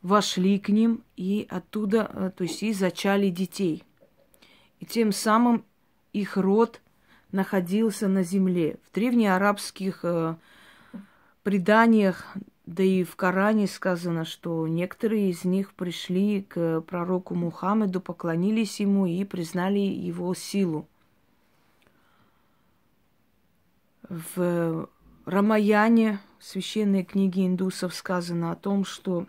вошли 0.02 0.58
к 0.58 0.68
ним 0.68 1.02
и 1.16 1.46
оттуда, 1.48 2.10
э, 2.12 2.30
то 2.36 2.44
есть 2.44 2.62
и 2.62 2.74
зачали 2.74 3.30
детей. 3.30 3.84
И 4.80 4.84
тем 4.84 5.12
самым 5.12 5.64
их 6.12 6.36
род 6.36 6.82
находился 7.32 8.08
на 8.08 8.22
земле. 8.22 8.78
В 8.88 8.94
древнеарабских 8.94 10.00
э, 10.04 10.36
преданиях, 11.42 12.36
да 12.66 12.82
и 12.82 13.04
в 13.04 13.16
Коране 13.16 13.66
сказано, 13.66 14.24
что 14.24 14.66
некоторые 14.68 15.30
из 15.30 15.44
них 15.44 15.74
пришли 15.74 16.42
к 16.42 16.80
пророку 16.82 17.34
Мухаммеду, 17.34 18.00
поклонились 18.00 18.80
ему 18.80 19.06
и 19.06 19.24
признали 19.24 19.78
его 19.78 20.34
силу. 20.34 20.86
В 24.08 24.88
Рамаяне, 25.24 26.20
священной 26.40 27.04
книге 27.04 27.46
индусов, 27.46 27.94
сказано 27.94 28.50
о 28.50 28.56
том, 28.56 28.84
что 28.84 29.26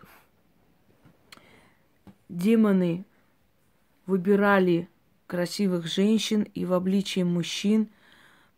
демоны 2.29 3.05
выбирали 4.05 4.89
красивых 5.31 5.87
женщин 5.87 6.45
и 6.53 6.65
в 6.65 6.73
обличии 6.73 7.23
мужчин 7.23 7.87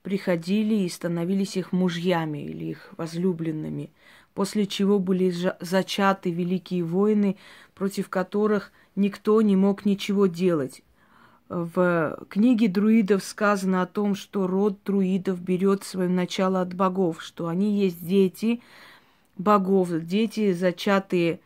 приходили 0.02 0.74
и 0.74 0.90
становились 0.90 1.56
их 1.56 1.72
мужьями 1.72 2.40
или 2.40 2.66
их 2.66 2.96
возлюбленными, 2.98 3.92
после 4.34 4.66
чего 4.66 4.98
были 4.98 5.32
зачаты 5.60 6.32
великие 6.32 6.84
войны, 6.84 7.38
против 7.76 8.10
которых 8.10 8.72
никто 8.96 9.40
не 9.44 9.56
мог 9.56 9.86
ничего 9.86 10.26
делать. 10.26 10.82
В 11.48 12.18
книге 12.28 12.70
друидов 12.70 13.24
сказано 13.24 13.84
о 13.84 13.86
том, 13.86 14.16
что 14.16 14.48
род 14.48 14.80
друидов 14.84 15.40
берет 15.42 15.84
свое 15.84 16.10
начало 16.10 16.62
от 16.62 16.74
богов, 16.74 17.22
что 17.22 17.50
они 17.50 17.82
есть 17.82 18.04
дети 18.04 18.64
богов, 19.38 19.92
дети, 19.92 20.54
зачатые 20.54 21.40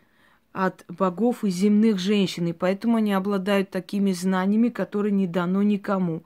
от 0.66 0.86
богов 0.88 1.44
и 1.44 1.50
земных 1.50 2.00
женщин, 2.00 2.48
и 2.48 2.54
поэтому 2.54 2.98
они 2.98 3.14
обладают 3.14 3.70
такими 3.70 4.12
знаниями, 4.12 4.70
которые 4.70 5.12
не 5.12 5.28
дано 5.28 5.62
никому. 5.64 6.24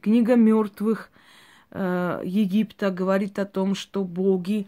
Книга 0.00 0.36
мертвых 0.36 1.10
э, 1.70 2.22
Египта 2.24 2.90
говорит 2.90 3.38
о 3.38 3.46
том, 3.46 3.74
что 3.74 4.04
боги 4.04 4.66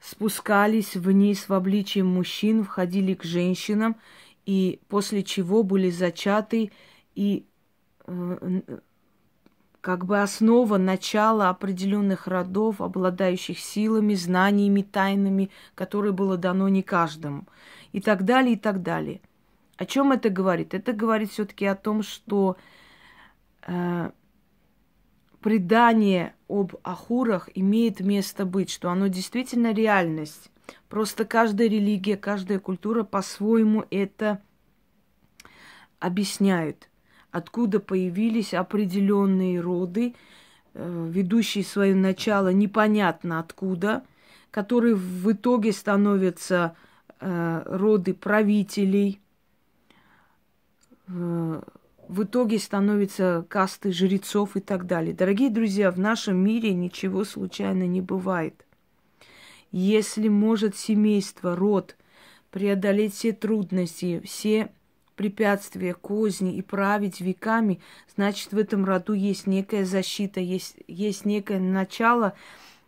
спускались 0.00 0.96
вниз 0.96 1.48
в 1.48 1.52
обличие 1.52 2.04
мужчин, 2.04 2.64
входили 2.64 3.14
к 3.14 3.22
женщинам, 3.22 3.96
и 4.46 4.80
после 4.88 5.22
чего 5.22 5.62
были 5.62 5.90
зачаты 5.90 6.72
и 7.14 7.44
Э, 8.06 8.60
как 9.80 10.04
бы 10.04 10.22
основа, 10.22 10.78
начала 10.78 11.48
определенных 11.48 12.28
родов, 12.28 12.80
обладающих 12.80 13.58
силами, 13.58 14.14
знаниями, 14.14 14.82
тайнами, 14.82 15.50
которые 15.74 16.12
было 16.12 16.36
дано 16.36 16.68
не 16.68 16.84
каждому. 16.84 17.46
И 17.92 18.00
так 18.00 18.24
далее, 18.24 18.54
и 18.54 18.58
так 18.58 18.82
далее. 18.82 19.20
О 19.76 19.86
чем 19.86 20.12
это 20.12 20.30
говорит? 20.30 20.74
Это 20.74 20.92
говорит 20.92 21.30
все-таки 21.30 21.66
о 21.66 21.74
том, 21.74 22.02
что 22.02 22.56
э, 23.66 24.10
предание 25.40 26.34
об 26.48 26.74
ахурах 26.82 27.48
имеет 27.54 28.00
место 28.00 28.44
быть, 28.44 28.70
что 28.70 28.90
оно 28.90 29.08
действительно 29.08 29.72
реальность. 29.72 30.50
Просто 30.88 31.24
каждая 31.24 31.68
религия, 31.68 32.16
каждая 32.16 32.58
культура 32.58 33.02
по-своему 33.02 33.84
это 33.90 34.40
объясняют 35.98 36.88
откуда 37.32 37.80
появились 37.80 38.54
определенные 38.54 39.58
роды, 39.58 40.14
э, 40.74 41.08
ведущие 41.10 41.64
свое 41.64 41.94
начало 41.94 42.52
непонятно 42.52 43.40
откуда, 43.40 44.04
которые 44.52 44.94
в 44.94 45.32
итоге 45.32 45.72
становятся 45.72 46.76
роды 47.66 48.14
правителей, 48.14 49.20
э, 51.08 51.62
в 52.08 52.24
итоге 52.24 52.58
становятся 52.58 53.46
касты 53.48 53.92
жрецов 53.92 54.56
и 54.56 54.60
так 54.60 54.86
далее. 54.86 55.14
Дорогие 55.14 55.50
друзья, 55.50 55.90
в 55.90 55.98
нашем 55.98 56.36
мире 56.36 56.74
ничего 56.74 57.24
случайно 57.24 57.84
не 57.84 58.00
бывает. 58.00 58.66
Если 59.70 60.28
может 60.28 60.76
семейство, 60.76 61.56
род 61.56 61.96
преодолеть 62.50 63.14
все 63.14 63.32
трудности, 63.32 64.20
все 64.24 64.70
препятствия, 65.16 65.94
козни 65.94 66.56
и 66.56 66.62
править 66.62 67.20
веками, 67.20 67.80
значит, 68.14 68.52
в 68.52 68.58
этом 68.58 68.84
роду 68.84 69.14
есть 69.14 69.46
некая 69.46 69.84
защита, 69.84 70.40
есть, 70.40 70.76
есть 70.88 71.24
некое 71.24 71.60
начало, 71.60 72.34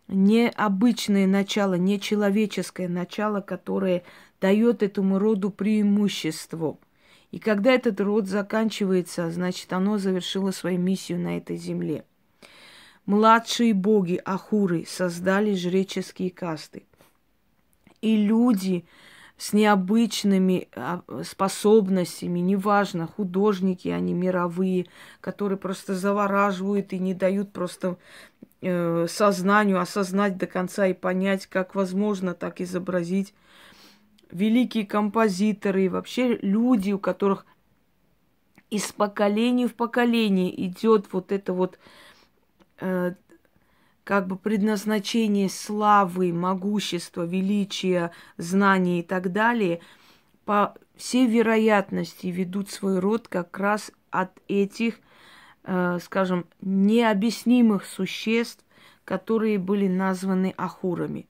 необычное 0.07 1.27
начало, 1.27 1.75
нечеловеческое 1.75 2.87
начало, 2.87 3.41
которое 3.41 4.03
дает 4.39 4.83
этому 4.83 5.19
роду 5.19 5.49
преимущество. 5.49 6.77
И 7.31 7.39
когда 7.39 7.73
этот 7.73 7.99
род 7.99 8.27
заканчивается, 8.27 9.29
значит, 9.31 9.73
оно 9.73 9.97
завершило 9.97 10.51
свою 10.51 10.79
миссию 10.79 11.19
на 11.19 11.37
этой 11.37 11.57
земле. 11.57 12.05
Младшие 13.05 13.73
боги, 13.73 14.19
ахуры, 14.23 14.85
создали 14.87 15.53
жреческие 15.53 16.31
касты. 16.31 16.83
И 18.01 18.15
люди, 18.15 18.85
с 19.37 19.51
необычными 19.51 20.69
а, 20.75 21.01
способностями, 21.23 22.39
неважно, 22.39 23.07
художники, 23.07 23.89
они 23.89 24.13
мировые, 24.13 24.87
которые 25.19 25.57
просто 25.57 25.93
завораживают 25.93 26.93
и 26.93 26.99
не 26.99 27.13
дают 27.13 27.51
просто 27.51 27.97
э, 28.61 29.07
сознанию 29.09 29.79
осознать 29.81 30.37
до 30.37 30.47
конца 30.47 30.87
и 30.87 30.93
понять, 30.93 31.47
как 31.47 31.75
возможно 31.75 32.33
так 32.33 32.61
изобразить. 32.61 33.33
Великие 34.31 34.85
композиторы, 34.85 35.89
вообще 35.89 36.37
люди, 36.41 36.91
у 36.91 36.99
которых 36.99 37.45
из 38.69 38.91
поколения 38.91 39.67
в 39.67 39.75
поколение 39.75 40.65
идет 40.65 41.11
вот 41.11 41.31
это 41.31 41.53
вот 41.53 41.77
э, 42.79 43.13
как 44.05 44.27
бы 44.27 44.37
предназначение 44.37 45.49
славы, 45.49 46.31
могущества, 46.31 47.23
величия, 47.23 48.11
знаний 48.37 48.99
и 48.99 49.03
так 49.03 49.33
далее, 49.33 49.81
по 50.45 50.75
всей 50.95 51.27
вероятности 51.27 52.27
ведут 52.27 52.69
свой 52.69 52.99
род 52.99 53.27
как 53.27 53.57
раз 53.59 53.91
от 54.11 54.31
этих, 54.47 54.99
э, 55.63 55.97
скажем, 56.01 56.45
необъяснимых 56.61 57.83
существ, 57.83 58.63
которые 59.05 59.57
были 59.57 59.87
названы 59.87 60.53
ахурами. 60.55 61.27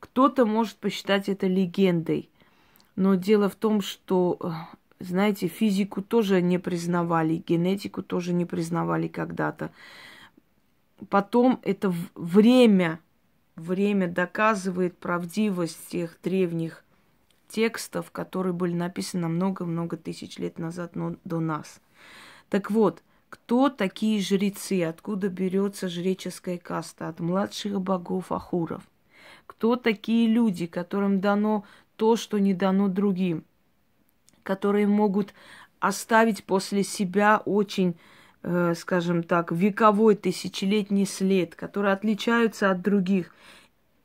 Кто-то 0.00 0.46
может 0.46 0.76
посчитать 0.76 1.28
это 1.28 1.46
легендой, 1.46 2.30
но 2.96 3.16
дело 3.16 3.50
в 3.50 3.54
том, 3.54 3.82
что, 3.82 4.38
э, 4.40 4.50
знаете, 4.98 5.46
физику 5.48 6.00
тоже 6.00 6.40
не 6.40 6.58
признавали, 6.58 7.42
генетику 7.46 8.02
тоже 8.02 8.32
не 8.32 8.46
признавали 8.46 9.08
когда-то 9.08 9.72
потом 11.08 11.60
это 11.62 11.92
время, 12.14 13.00
время 13.56 14.08
доказывает 14.08 14.96
правдивость 14.98 15.88
тех 15.88 16.18
древних 16.22 16.84
текстов, 17.48 18.10
которые 18.10 18.52
были 18.52 18.74
написаны 18.74 19.28
много-много 19.28 19.96
тысяч 19.96 20.38
лет 20.38 20.58
назад 20.58 20.96
но 20.96 21.16
до 21.24 21.40
нас. 21.40 21.80
Так 22.48 22.70
вот, 22.70 23.02
кто 23.28 23.68
такие 23.68 24.20
жрецы, 24.20 24.84
откуда 24.84 25.28
берется 25.28 25.88
жреческая 25.88 26.58
каста 26.58 27.08
от 27.08 27.20
младших 27.20 27.80
богов 27.80 28.32
Ахуров? 28.32 28.82
Кто 29.46 29.76
такие 29.76 30.28
люди, 30.28 30.66
которым 30.66 31.20
дано 31.20 31.64
то, 31.96 32.16
что 32.16 32.38
не 32.38 32.54
дано 32.54 32.88
другим, 32.88 33.44
которые 34.42 34.86
могут 34.86 35.34
оставить 35.80 36.44
после 36.44 36.82
себя 36.82 37.42
очень 37.44 37.96
скажем 38.74 39.22
так, 39.22 39.52
вековой 39.52 40.16
тысячелетний 40.16 41.06
след, 41.06 41.54
которые 41.54 41.94
отличаются 41.94 42.70
от 42.70 42.82
других. 42.82 43.34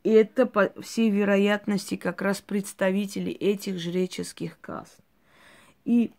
И 0.04 0.12
это, 0.12 0.46
по 0.46 0.72
всей 0.82 1.10
вероятности, 1.10 1.98
как 1.98 2.22
раз 2.22 2.40
представители 2.40 3.32
этих 3.32 3.80
жреческих 3.80 4.58
каст. 4.62 4.98
И 5.84 6.12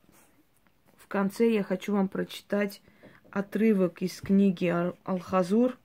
в 0.97 1.09
конце 1.09 1.51
я 1.51 1.63
хочу 1.63 1.95
вам 1.95 2.09
прочитать 2.09 2.83
отрывок 3.31 4.03
из 4.03 4.21
книги 4.21 4.67
Ал-Хазур, 5.07 5.79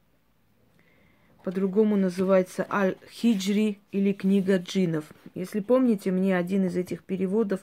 по-другому 1.44 1.96
называется 1.96 2.66
Аль-Хиджри 2.72 3.80
или 3.92 4.14
книга 4.14 4.58
джинов. 4.58 5.06
Если 5.36 5.60
помните, 5.60 6.12
мне 6.12 6.36
один 6.36 6.66
из 6.66 6.76
этих 6.76 7.04
переводов 7.04 7.62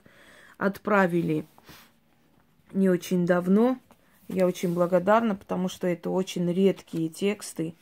отправили 0.56 1.44
не 2.72 2.88
очень 2.88 3.26
давно. 3.26 3.78
Я 4.32 4.46
очень 4.46 4.74
благодарна, 4.74 5.36
потому 5.36 5.68
что 5.68 5.86
это 5.86 6.10
очень 6.10 6.50
редкие 6.52 7.08
тексты, 7.08 7.74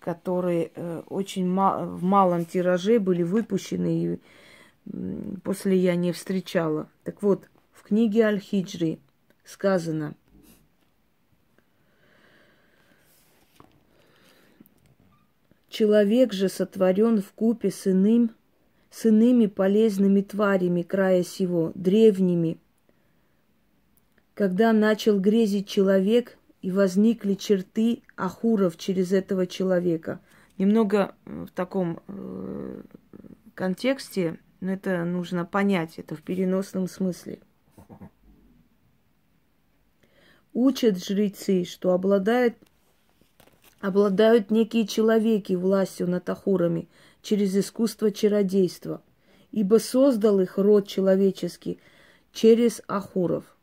которые 0.00 0.72
э, 0.74 1.02
очень 1.08 1.44
в 1.46 2.02
малом 2.02 2.44
тираже 2.44 2.98
были 2.98 3.22
выпущены, 3.22 4.04
и 4.04 4.18
после 5.44 5.76
я 5.76 5.94
не 5.94 6.12
встречала. 6.12 6.88
Так 7.04 7.22
вот, 7.22 7.48
в 7.72 7.82
книге 7.82 8.22
Аль-Хиджри 8.24 8.98
сказано– 9.44 10.14
Человек 15.74 16.32
же 16.32 16.48
сотворен 16.48 17.20
в 17.20 17.32
купе 17.32 17.72
с 17.72 17.88
иным, 17.88 18.30
с 18.90 19.06
иными 19.06 19.46
полезными 19.46 20.20
тварями 20.20 20.82
края 20.82 21.24
сего, 21.24 21.72
древними. 21.74 22.58
Когда 24.34 24.72
начал 24.72 25.18
грезить 25.20 25.68
человек, 25.68 26.36
и 26.64 26.70
возникли 26.70 27.34
черты 27.34 28.04
ахуров 28.16 28.78
через 28.78 29.12
этого 29.12 29.46
человека. 29.46 30.20
Немного 30.56 31.14
э, 31.26 31.44
в 31.44 31.50
таком 31.50 32.00
э, 32.08 32.80
контексте, 33.54 34.38
но 34.60 34.72
это 34.72 35.04
нужно 35.04 35.44
понять, 35.44 35.98
это 35.98 36.16
в 36.16 36.22
переносном 36.22 36.88
смысле. 36.88 37.40
Учат 40.54 41.04
жрецы, 41.04 41.64
что 41.64 41.92
обладает 41.92 42.56
обладают 43.80 44.50
некие 44.50 44.86
человеки 44.86 45.52
властью 45.52 46.08
над 46.08 46.26
ахурами 46.30 46.88
через 47.20 47.54
искусство 47.54 48.10
чародейства, 48.10 49.02
ибо 49.50 49.76
создал 49.76 50.40
их 50.40 50.56
род 50.56 50.88
человеческий 50.88 51.78
через 52.32 52.80
ахуров. 52.88 53.53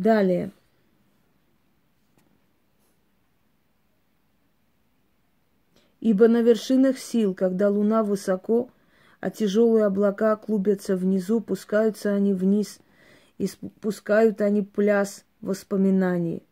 Далее. 0.00 0.50
Ибо 6.00 6.28
на 6.28 6.42
вершинах 6.42 6.98
сил, 6.98 7.34
когда 7.34 7.68
луна 7.68 8.02
высоко, 8.02 8.70
а 9.20 9.30
тяжелые 9.30 9.84
облака 9.84 10.36
клубятся 10.36 10.96
внизу, 10.96 11.40
пускаются 11.40 12.12
они 12.14 12.32
вниз– 12.32 12.78
и 13.40 13.46
спускают 13.46 14.42
они 14.42 14.60
пляс 14.60 15.24
воспоминаний. 15.40 16.42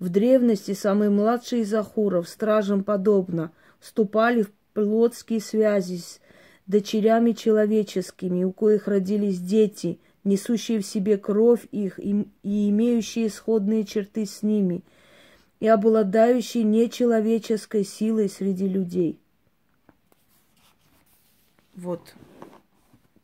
В 0.00 0.08
древности 0.08 0.74
самые 0.74 1.10
младшие 1.10 1.62
из 1.62 1.72
ахуров, 1.72 2.28
стражам 2.28 2.82
подобно, 2.82 3.52
вступали 3.78 4.42
в 4.42 4.50
плотские 4.74 5.40
связи 5.40 5.98
с 5.98 6.20
дочерями 6.66 7.32
человеческими, 7.32 8.42
у 8.42 8.50
коих 8.50 8.88
родились 8.88 9.38
дети, 9.38 10.00
несущие 10.26 10.80
в 10.80 10.86
себе 10.86 11.16
кровь 11.16 11.66
их 11.70 11.98
и, 11.98 12.26
и 12.42 12.70
имеющие 12.70 13.30
сходные 13.30 13.84
черты 13.84 14.26
с 14.26 14.42
ними, 14.42 14.82
и 15.60 15.68
обладающие 15.68 16.64
нечеловеческой 16.64 17.84
силой 17.84 18.28
среди 18.28 18.68
людей. 18.68 19.18
Вот 21.74 22.14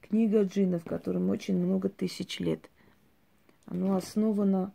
книга 0.01 0.43
джинов, 0.45 0.85
которым 0.85 1.31
очень 1.31 1.57
много 1.57 1.89
тысяч 1.89 2.39
лет. 2.39 2.71
Оно 3.67 3.97
основано 3.97 4.73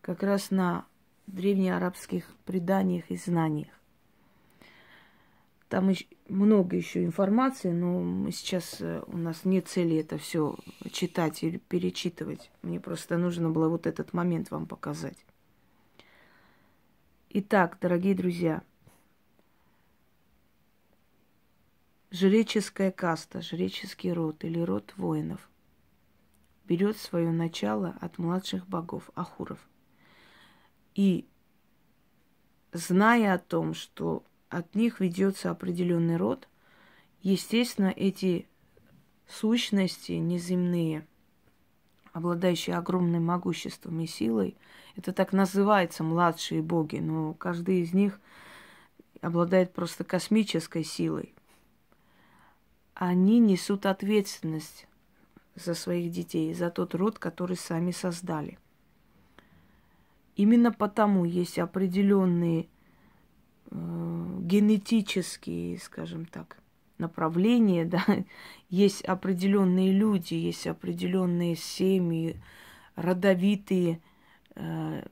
как 0.00 0.22
раз 0.22 0.50
на 0.50 0.86
древнеарабских 1.26 2.26
преданиях 2.44 3.10
и 3.10 3.16
знаниях. 3.16 3.68
Там 5.76 5.92
много 6.30 6.74
еще 6.74 7.04
информации, 7.04 7.70
но 7.70 8.00
мы 8.00 8.32
сейчас 8.32 8.80
э, 8.80 9.02
у 9.08 9.18
нас 9.18 9.44
нет 9.44 9.68
цели 9.68 9.98
это 9.98 10.16
все 10.16 10.56
читать 10.90 11.42
или 11.42 11.58
перечитывать. 11.58 12.50
Мне 12.62 12.80
просто 12.80 13.18
нужно 13.18 13.50
было 13.50 13.68
вот 13.68 13.86
этот 13.86 14.14
момент 14.14 14.50
вам 14.50 14.64
показать. 14.64 15.18
Итак, 17.28 17.76
дорогие 17.78 18.14
друзья, 18.14 18.62
Жреческая 22.10 22.90
каста, 22.90 23.42
жреческий 23.42 24.14
род 24.14 24.44
или 24.44 24.60
род 24.60 24.94
воинов 24.96 25.46
берет 26.64 26.96
свое 26.96 27.30
начало 27.32 27.98
от 28.00 28.16
младших 28.16 28.66
богов, 28.66 29.10
ахуров. 29.14 29.58
И 30.94 31.28
зная 32.72 33.34
о 33.34 33.38
том, 33.38 33.74
что 33.74 34.24
от 34.48 34.74
них 34.74 35.00
ведется 35.00 35.50
определенный 35.50 36.16
род, 36.16 36.48
естественно, 37.22 37.92
эти 37.94 38.46
сущности 39.28 40.12
неземные, 40.12 41.06
обладающие 42.12 42.76
огромным 42.76 43.26
могуществом 43.26 44.00
и 44.00 44.06
силой, 44.06 44.56
это 44.96 45.12
так 45.12 45.32
называется 45.32 46.02
младшие 46.04 46.62
боги, 46.62 46.98
но 46.98 47.34
каждый 47.34 47.80
из 47.80 47.92
них 47.92 48.20
обладает 49.20 49.72
просто 49.72 50.04
космической 50.04 50.84
силой 50.84 51.34
они 52.96 53.40
несут 53.40 53.84
ответственность 53.84 54.88
за 55.54 55.74
своих 55.74 56.10
детей, 56.10 56.54
за 56.54 56.70
тот 56.70 56.94
род, 56.94 57.18
который 57.18 57.56
сами 57.56 57.90
создали. 57.90 58.58
Именно 60.34 60.72
потому 60.72 61.26
есть 61.26 61.58
определенные 61.58 62.68
генетические, 63.70 65.78
скажем 65.78 66.26
так, 66.26 66.58
направления, 66.98 67.84
да, 67.84 68.04
есть 68.68 69.04
определенные 69.04 69.92
люди, 69.92 70.34
есть 70.34 70.66
определенные 70.66 71.56
семьи, 71.56 72.40
родовитые, 72.94 74.00
э, 74.54 75.02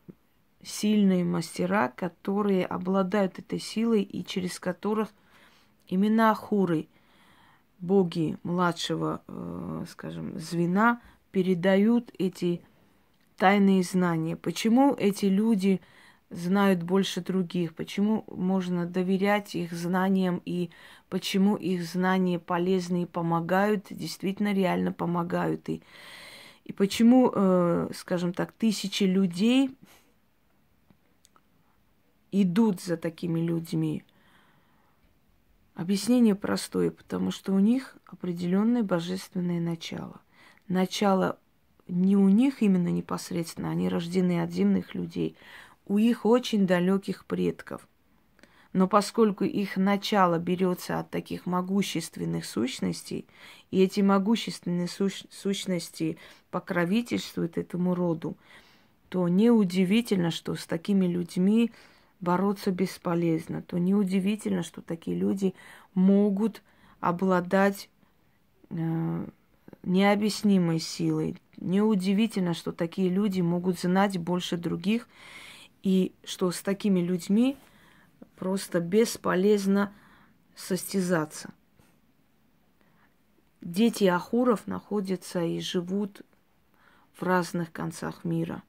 сильные 0.62 1.24
мастера, 1.24 1.88
которые 1.88 2.64
обладают 2.64 3.38
этой 3.38 3.58
силой 3.58 4.02
и 4.02 4.24
через 4.24 4.58
которых 4.58 5.08
именно 5.86 6.30
ахуры– 6.30 6.88
боги 7.84 8.38
младшего, 8.42 9.22
э, 9.28 9.84
скажем, 9.88 10.38
звена 10.38 11.00
передают 11.30 12.10
эти 12.18 12.62
тайные 13.36 13.82
знания. 13.82 14.36
Почему 14.36 14.94
эти 14.94 15.26
люди 15.26 15.80
знают 16.30 16.82
больше 16.82 17.20
других? 17.20 17.74
Почему 17.74 18.24
можно 18.28 18.86
доверять 18.86 19.54
их 19.54 19.72
знаниям 19.72 20.42
и 20.44 20.70
почему 21.08 21.56
их 21.56 21.84
знания 21.84 22.38
полезны 22.38 23.02
и 23.02 23.06
помогают, 23.06 23.86
действительно 23.90 24.52
реально 24.52 24.92
помогают? 24.92 25.68
И, 25.68 25.82
и 26.64 26.72
почему, 26.72 27.30
э, 27.34 27.90
скажем 27.94 28.32
так, 28.32 28.52
тысячи 28.52 29.04
людей 29.04 29.76
идут 32.32 32.80
за 32.80 32.96
такими 32.96 33.40
людьми? 33.40 34.04
Объяснение 35.74 36.36
простое, 36.36 36.90
потому 36.90 37.32
что 37.32 37.52
у 37.52 37.58
них 37.58 37.96
определенное 38.06 38.84
божественное 38.84 39.60
начало. 39.60 40.20
Начало 40.68 41.38
не 41.88 42.16
у 42.16 42.28
них 42.28 42.62
именно 42.62 42.88
непосредственно, 42.88 43.70
они 43.70 43.88
рождены 43.88 44.42
от 44.42 44.50
земных 44.50 44.94
людей, 44.94 45.36
у 45.86 45.98
их 45.98 46.24
очень 46.24 46.66
далеких 46.66 47.24
предков. 47.26 47.86
Но 48.72 48.88
поскольку 48.88 49.44
их 49.44 49.76
начало 49.76 50.38
берется 50.38 50.98
от 50.98 51.08
таких 51.10 51.46
могущественных 51.46 52.44
сущностей, 52.44 53.26
и 53.70 53.82
эти 53.82 54.00
могущественные 54.00 54.88
суч- 54.88 55.26
сущности 55.30 56.18
покровительствуют 56.50 57.56
этому 57.56 57.94
роду, 57.94 58.36
то 59.08 59.28
неудивительно, 59.28 60.32
что 60.32 60.56
с 60.56 60.66
такими 60.66 61.06
людьми 61.06 61.70
бороться 62.20 62.72
бесполезно, 62.72 63.62
то 63.62 63.78
неудивительно, 63.78 64.64
что 64.64 64.82
такие 64.82 65.16
люди 65.16 65.54
могут 65.94 66.62
обладать 66.98 67.88
э, 68.70 69.26
необъяснимой 69.84 70.80
силой. 70.80 71.36
Неудивительно, 71.58 72.54
что 72.54 72.72
такие 72.72 73.08
люди 73.08 73.40
могут 73.40 73.78
знать 73.78 74.18
больше 74.18 74.56
других, 74.56 75.06
и 75.84 76.14
что 76.24 76.50
с 76.50 76.62
такими 76.62 77.00
людьми 77.00 77.56
просто 78.36 78.80
бесполезно 78.80 79.92
состязаться. 80.56 81.50
дети 83.60 84.04
Ахуров 84.04 84.66
находятся 84.66 85.42
и 85.42 85.60
живут 85.60 86.22
в 87.12 87.22
разных 87.22 87.70
концах 87.70 88.24
мира. 88.24 88.62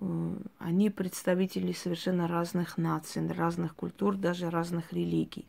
Э, 0.00 0.36
они 0.58 0.90
представители 0.90 1.72
совершенно 1.72 2.28
разных 2.28 2.76
наций, 2.76 3.26
разных 3.32 3.74
культур, 3.74 4.14
даже 4.16 4.50
разных 4.50 4.92
религий. 4.92 5.46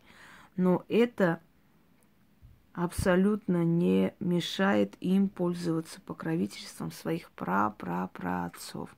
Но 0.56 0.86
это 0.88 1.42
абсолютно 2.74 3.66
не 3.66 4.14
мешает 4.22 4.96
им 5.02 5.28
пользоваться 5.28 6.00
покровительством 6.02 6.92
своих 6.92 7.32
пра-пра-праотцов. 7.32 8.90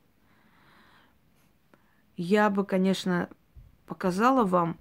Я 2.23 2.51
бы, 2.51 2.63
конечно, 2.63 3.29
показала 3.87 4.43
вам, 4.43 4.77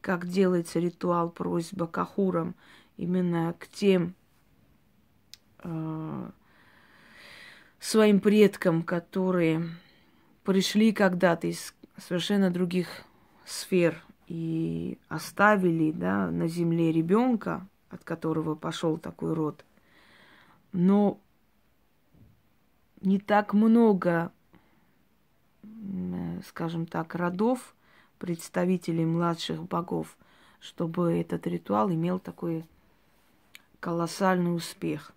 как 0.00 0.26
делается 0.26 0.80
ритуал 0.80 1.30
просьба 1.30 1.86
к 1.86 1.96
ахурам 1.96 2.56
именно 2.96 3.54
к 3.56 3.68
тем 3.68 4.16
э, 5.62 6.30
своим 7.78 8.18
предкам, 8.18 8.82
которые 8.82 9.68
пришли 10.42 10.92
когда-то 10.92 11.46
из 11.46 11.72
совершенно 11.98 12.50
других 12.50 13.04
сфер 13.44 14.02
и 14.26 14.98
оставили 15.06 15.92
да, 15.92 16.32
на 16.32 16.48
земле 16.48 16.90
ребенка, 16.90 17.64
от 17.90 18.02
которого 18.02 18.56
пошел 18.56 18.98
такой 18.98 19.34
род. 19.34 19.64
Но 20.72 21.20
не 23.02 23.20
так 23.20 23.54
много, 23.54 24.32
скажем 26.46 26.86
так, 26.86 27.14
родов, 27.14 27.74
представителей 28.18 29.04
младших 29.04 29.62
богов, 29.62 30.16
чтобы 30.60 31.12
этот 31.12 31.46
ритуал 31.46 31.90
имел 31.90 32.18
такой 32.18 32.64
колоссальный 33.80 34.54
успех. 34.54 35.12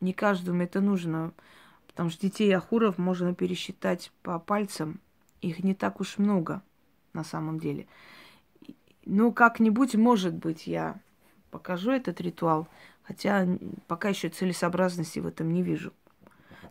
Не 0.00 0.12
каждому 0.12 0.62
это 0.62 0.80
нужно, 0.80 1.32
потому 1.86 2.08
что 2.08 2.22
детей 2.22 2.50
Ахуров 2.52 2.96
можно 2.96 3.34
пересчитать 3.34 4.10
по 4.22 4.38
пальцам. 4.38 5.00
Их 5.42 5.62
не 5.62 5.74
так 5.74 6.00
уж 6.00 6.18
много 6.18 6.62
на 7.12 7.24
самом 7.24 7.58
деле. 7.58 7.86
Ну, 9.04 9.32
как-нибудь, 9.32 9.94
может 9.94 10.34
быть, 10.34 10.66
я 10.66 11.00
покажу 11.50 11.90
этот 11.90 12.20
ритуал, 12.20 12.68
хотя 13.02 13.46
пока 13.86 14.10
еще 14.10 14.28
целесообразности 14.28 15.18
в 15.18 15.26
этом 15.26 15.52
не 15.52 15.62
вижу. 15.62 15.92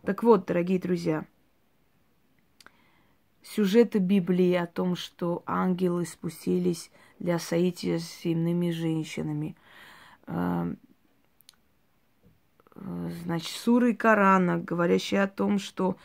Так 0.03 0.23
вот, 0.23 0.45
дорогие 0.45 0.79
друзья, 0.79 1.25
сюжеты 3.43 3.99
Библии 3.99 4.53
о 4.53 4.67
том, 4.67 4.95
что 4.95 5.43
ангелы 5.45 6.05
спустились 6.05 6.91
для 7.19 7.39
соития 7.39 7.99
с 7.99 8.21
земными 8.23 8.71
женщинами, 8.71 9.55
эм, 10.27 10.77
Э, 12.79 13.09
значит, 13.23 13.55
суры 13.55 13.93
Корана, 13.93 14.57
говорящие 14.57 15.23
о 15.23 15.27
том, 15.27 15.59
что 15.59 15.97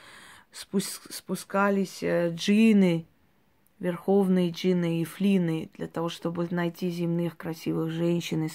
спускались 0.53 2.03
э, 2.03 2.31
джины, 2.31 3.07
верховные 3.79 4.51
джины 4.51 5.01
и 5.01 5.05
флины, 5.05 5.71
для 5.75 5.89
того, 5.89 6.09
чтобы 6.09 6.47
найти 6.51 6.91
земных 6.91 7.37
красивых 7.37 7.91
женщин 7.91 8.45
и 8.45 8.49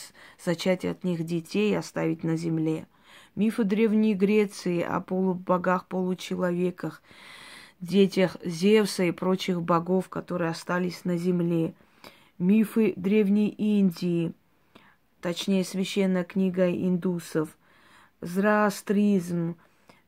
зачать 0.44 0.86
от 0.86 1.04
них 1.04 1.24
детей 1.26 1.72
и 1.72 1.76
оставить 1.76 2.24
на 2.24 2.36
земле. 2.36 2.88
Мифы 3.36 3.64
Древней 3.64 4.16
Греции 4.16 4.82
о 4.82 5.02
полубогах, 5.02 5.88
получеловеках, 5.88 7.02
детях 7.82 8.38
Зевса 8.44 9.04
и 9.04 9.12
прочих 9.12 9.62
богов, 9.62 10.10
которые 10.10 10.52
остались 10.52 11.06
на 11.06 11.18
земле. 11.18 11.74
Мифы 12.38 12.94
Древней 12.96 13.50
Индии, 13.50 14.34
точнее, 15.22 15.64
священная 15.64 16.24
книга 16.24 16.70
индусов, 16.72 17.50
зороастризм, 18.22 19.56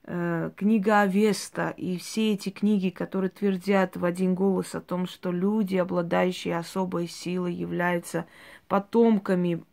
э, 0.04 0.52
книга 0.56 1.02
Авеста 1.02 1.74
и 1.76 1.98
все 1.98 2.34
эти 2.34 2.50
книги, 2.50 2.90
которые 2.90 3.30
твердят 3.30 3.98
в 3.98 4.06
один 4.06 4.36
голос 4.36 4.76
о 4.76 4.82
том, 4.82 5.08
что 5.08 5.32
люди, 5.32 5.76
обладающие 5.76 6.58
особой 6.58 7.08
силой, 7.08 7.54
являются 7.54 8.26
потомками 8.68 9.64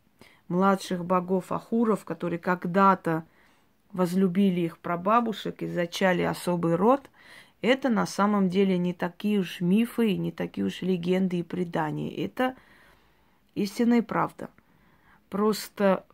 младших 0.48 1.04
богов 1.04 1.52
Ахуров, 1.52 2.04
которые 2.04 2.38
когда-то 2.38 3.24
возлюбили 3.92 4.60
их 4.60 4.78
прабабушек 4.78 5.62
и 5.62 5.66
зачали 5.66 6.22
особый 6.22 6.74
род, 6.74 7.08
это 7.60 7.88
на 7.88 8.06
самом 8.06 8.48
деле 8.48 8.78
не 8.78 8.92
такие 8.94 9.40
уж 9.40 9.60
мифы, 9.60 10.16
не 10.16 10.30
такие 10.30 10.66
уж 10.66 10.82
легенды 10.82 11.40
и 11.40 11.42
предания. 11.42 12.14
Это 12.24 12.54
истинная 13.54 14.02
правда. 14.02 14.50
Просто 15.28 16.06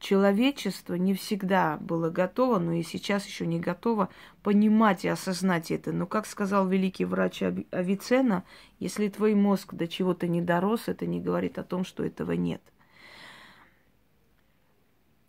человечество 0.00 0.94
не 0.94 1.14
всегда 1.14 1.78
было 1.78 2.10
готово, 2.10 2.58
но 2.58 2.72
и 2.72 2.82
сейчас 2.82 3.26
еще 3.26 3.46
не 3.46 3.60
готово 3.60 4.10
понимать 4.42 5.04
и 5.04 5.08
осознать 5.08 5.70
это. 5.70 5.92
Но, 5.92 6.06
как 6.06 6.26
сказал 6.26 6.68
великий 6.68 7.04
врач 7.04 7.42
Авиценна, 7.70 8.44
если 8.80 9.08
твой 9.08 9.34
мозг 9.34 9.74
до 9.74 9.88
чего-то 9.88 10.26
не 10.26 10.42
дорос, 10.42 10.88
это 10.88 11.06
не 11.06 11.20
говорит 11.20 11.58
о 11.58 11.64
том, 11.64 11.84
что 11.84 12.04
этого 12.04 12.32
нет. 12.32 12.60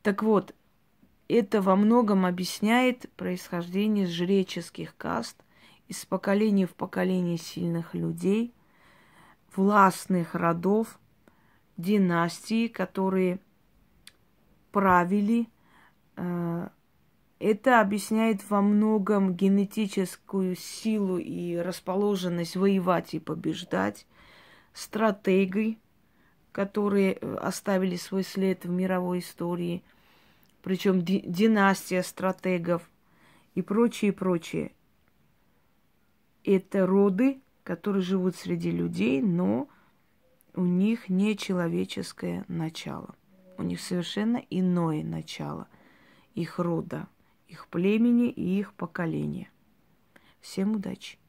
Так 0.01 0.23
вот, 0.23 0.53
это 1.27 1.61
во 1.61 1.75
многом 1.75 2.25
объясняет 2.25 3.09
происхождение 3.15 4.07
жреческих 4.07 4.95
каст 4.97 5.37
из 5.87 6.05
поколения 6.05 6.67
в 6.67 6.75
поколение 6.75 7.37
сильных 7.37 7.93
людей, 7.93 8.53
властных 9.55 10.35
родов, 10.35 10.99
династий, 11.77 12.69
которые– 12.69 13.39
правили. 14.75 15.47
Э, 16.17 16.67
это 17.39 17.79
объясняет 17.79 18.41
во 18.49 18.61
многом 18.61 19.33
генетическую 19.33 20.57
силу 20.57 21.17
и 21.17 21.55
расположенность 21.55 22.57
воевать 22.57 23.13
и 23.13 23.19
побеждать, 23.19 24.05
стратегии, 24.73 25.79
которые 26.51 27.13
э, 27.13 27.35
оставили 27.35 27.95
свой 27.95 28.25
след 28.25 28.65
в 28.65 28.69
мировой 28.69 29.19
истории, 29.19 29.81
причем 30.65 31.03
династия 31.03 32.01
стратегов 32.01 32.89
и 33.53 33.61
прочее, 33.61 34.11
прочее. 34.11 34.71
Это 36.43 36.87
роды, 36.87 37.39
которые 37.63 38.01
живут 38.01 38.35
среди 38.35 38.71
людей, 38.71 39.21
но 39.21 39.69
у 40.55 40.65
них 40.65 41.07
не 41.07 41.37
человеческое 41.37 42.45
начало. 42.47 43.13
У 43.59 43.61
них 43.61 43.79
совершенно 43.79 44.37
иное 44.49 45.03
начало 45.03 45.67
их 46.33 46.57
рода, 46.57 47.09
их 47.47 47.67
племени 47.67 48.31
и 48.31 48.59
их 48.59 48.73
поколения. 48.73 49.51
Всем 50.41 50.77
удачи! 50.77 51.19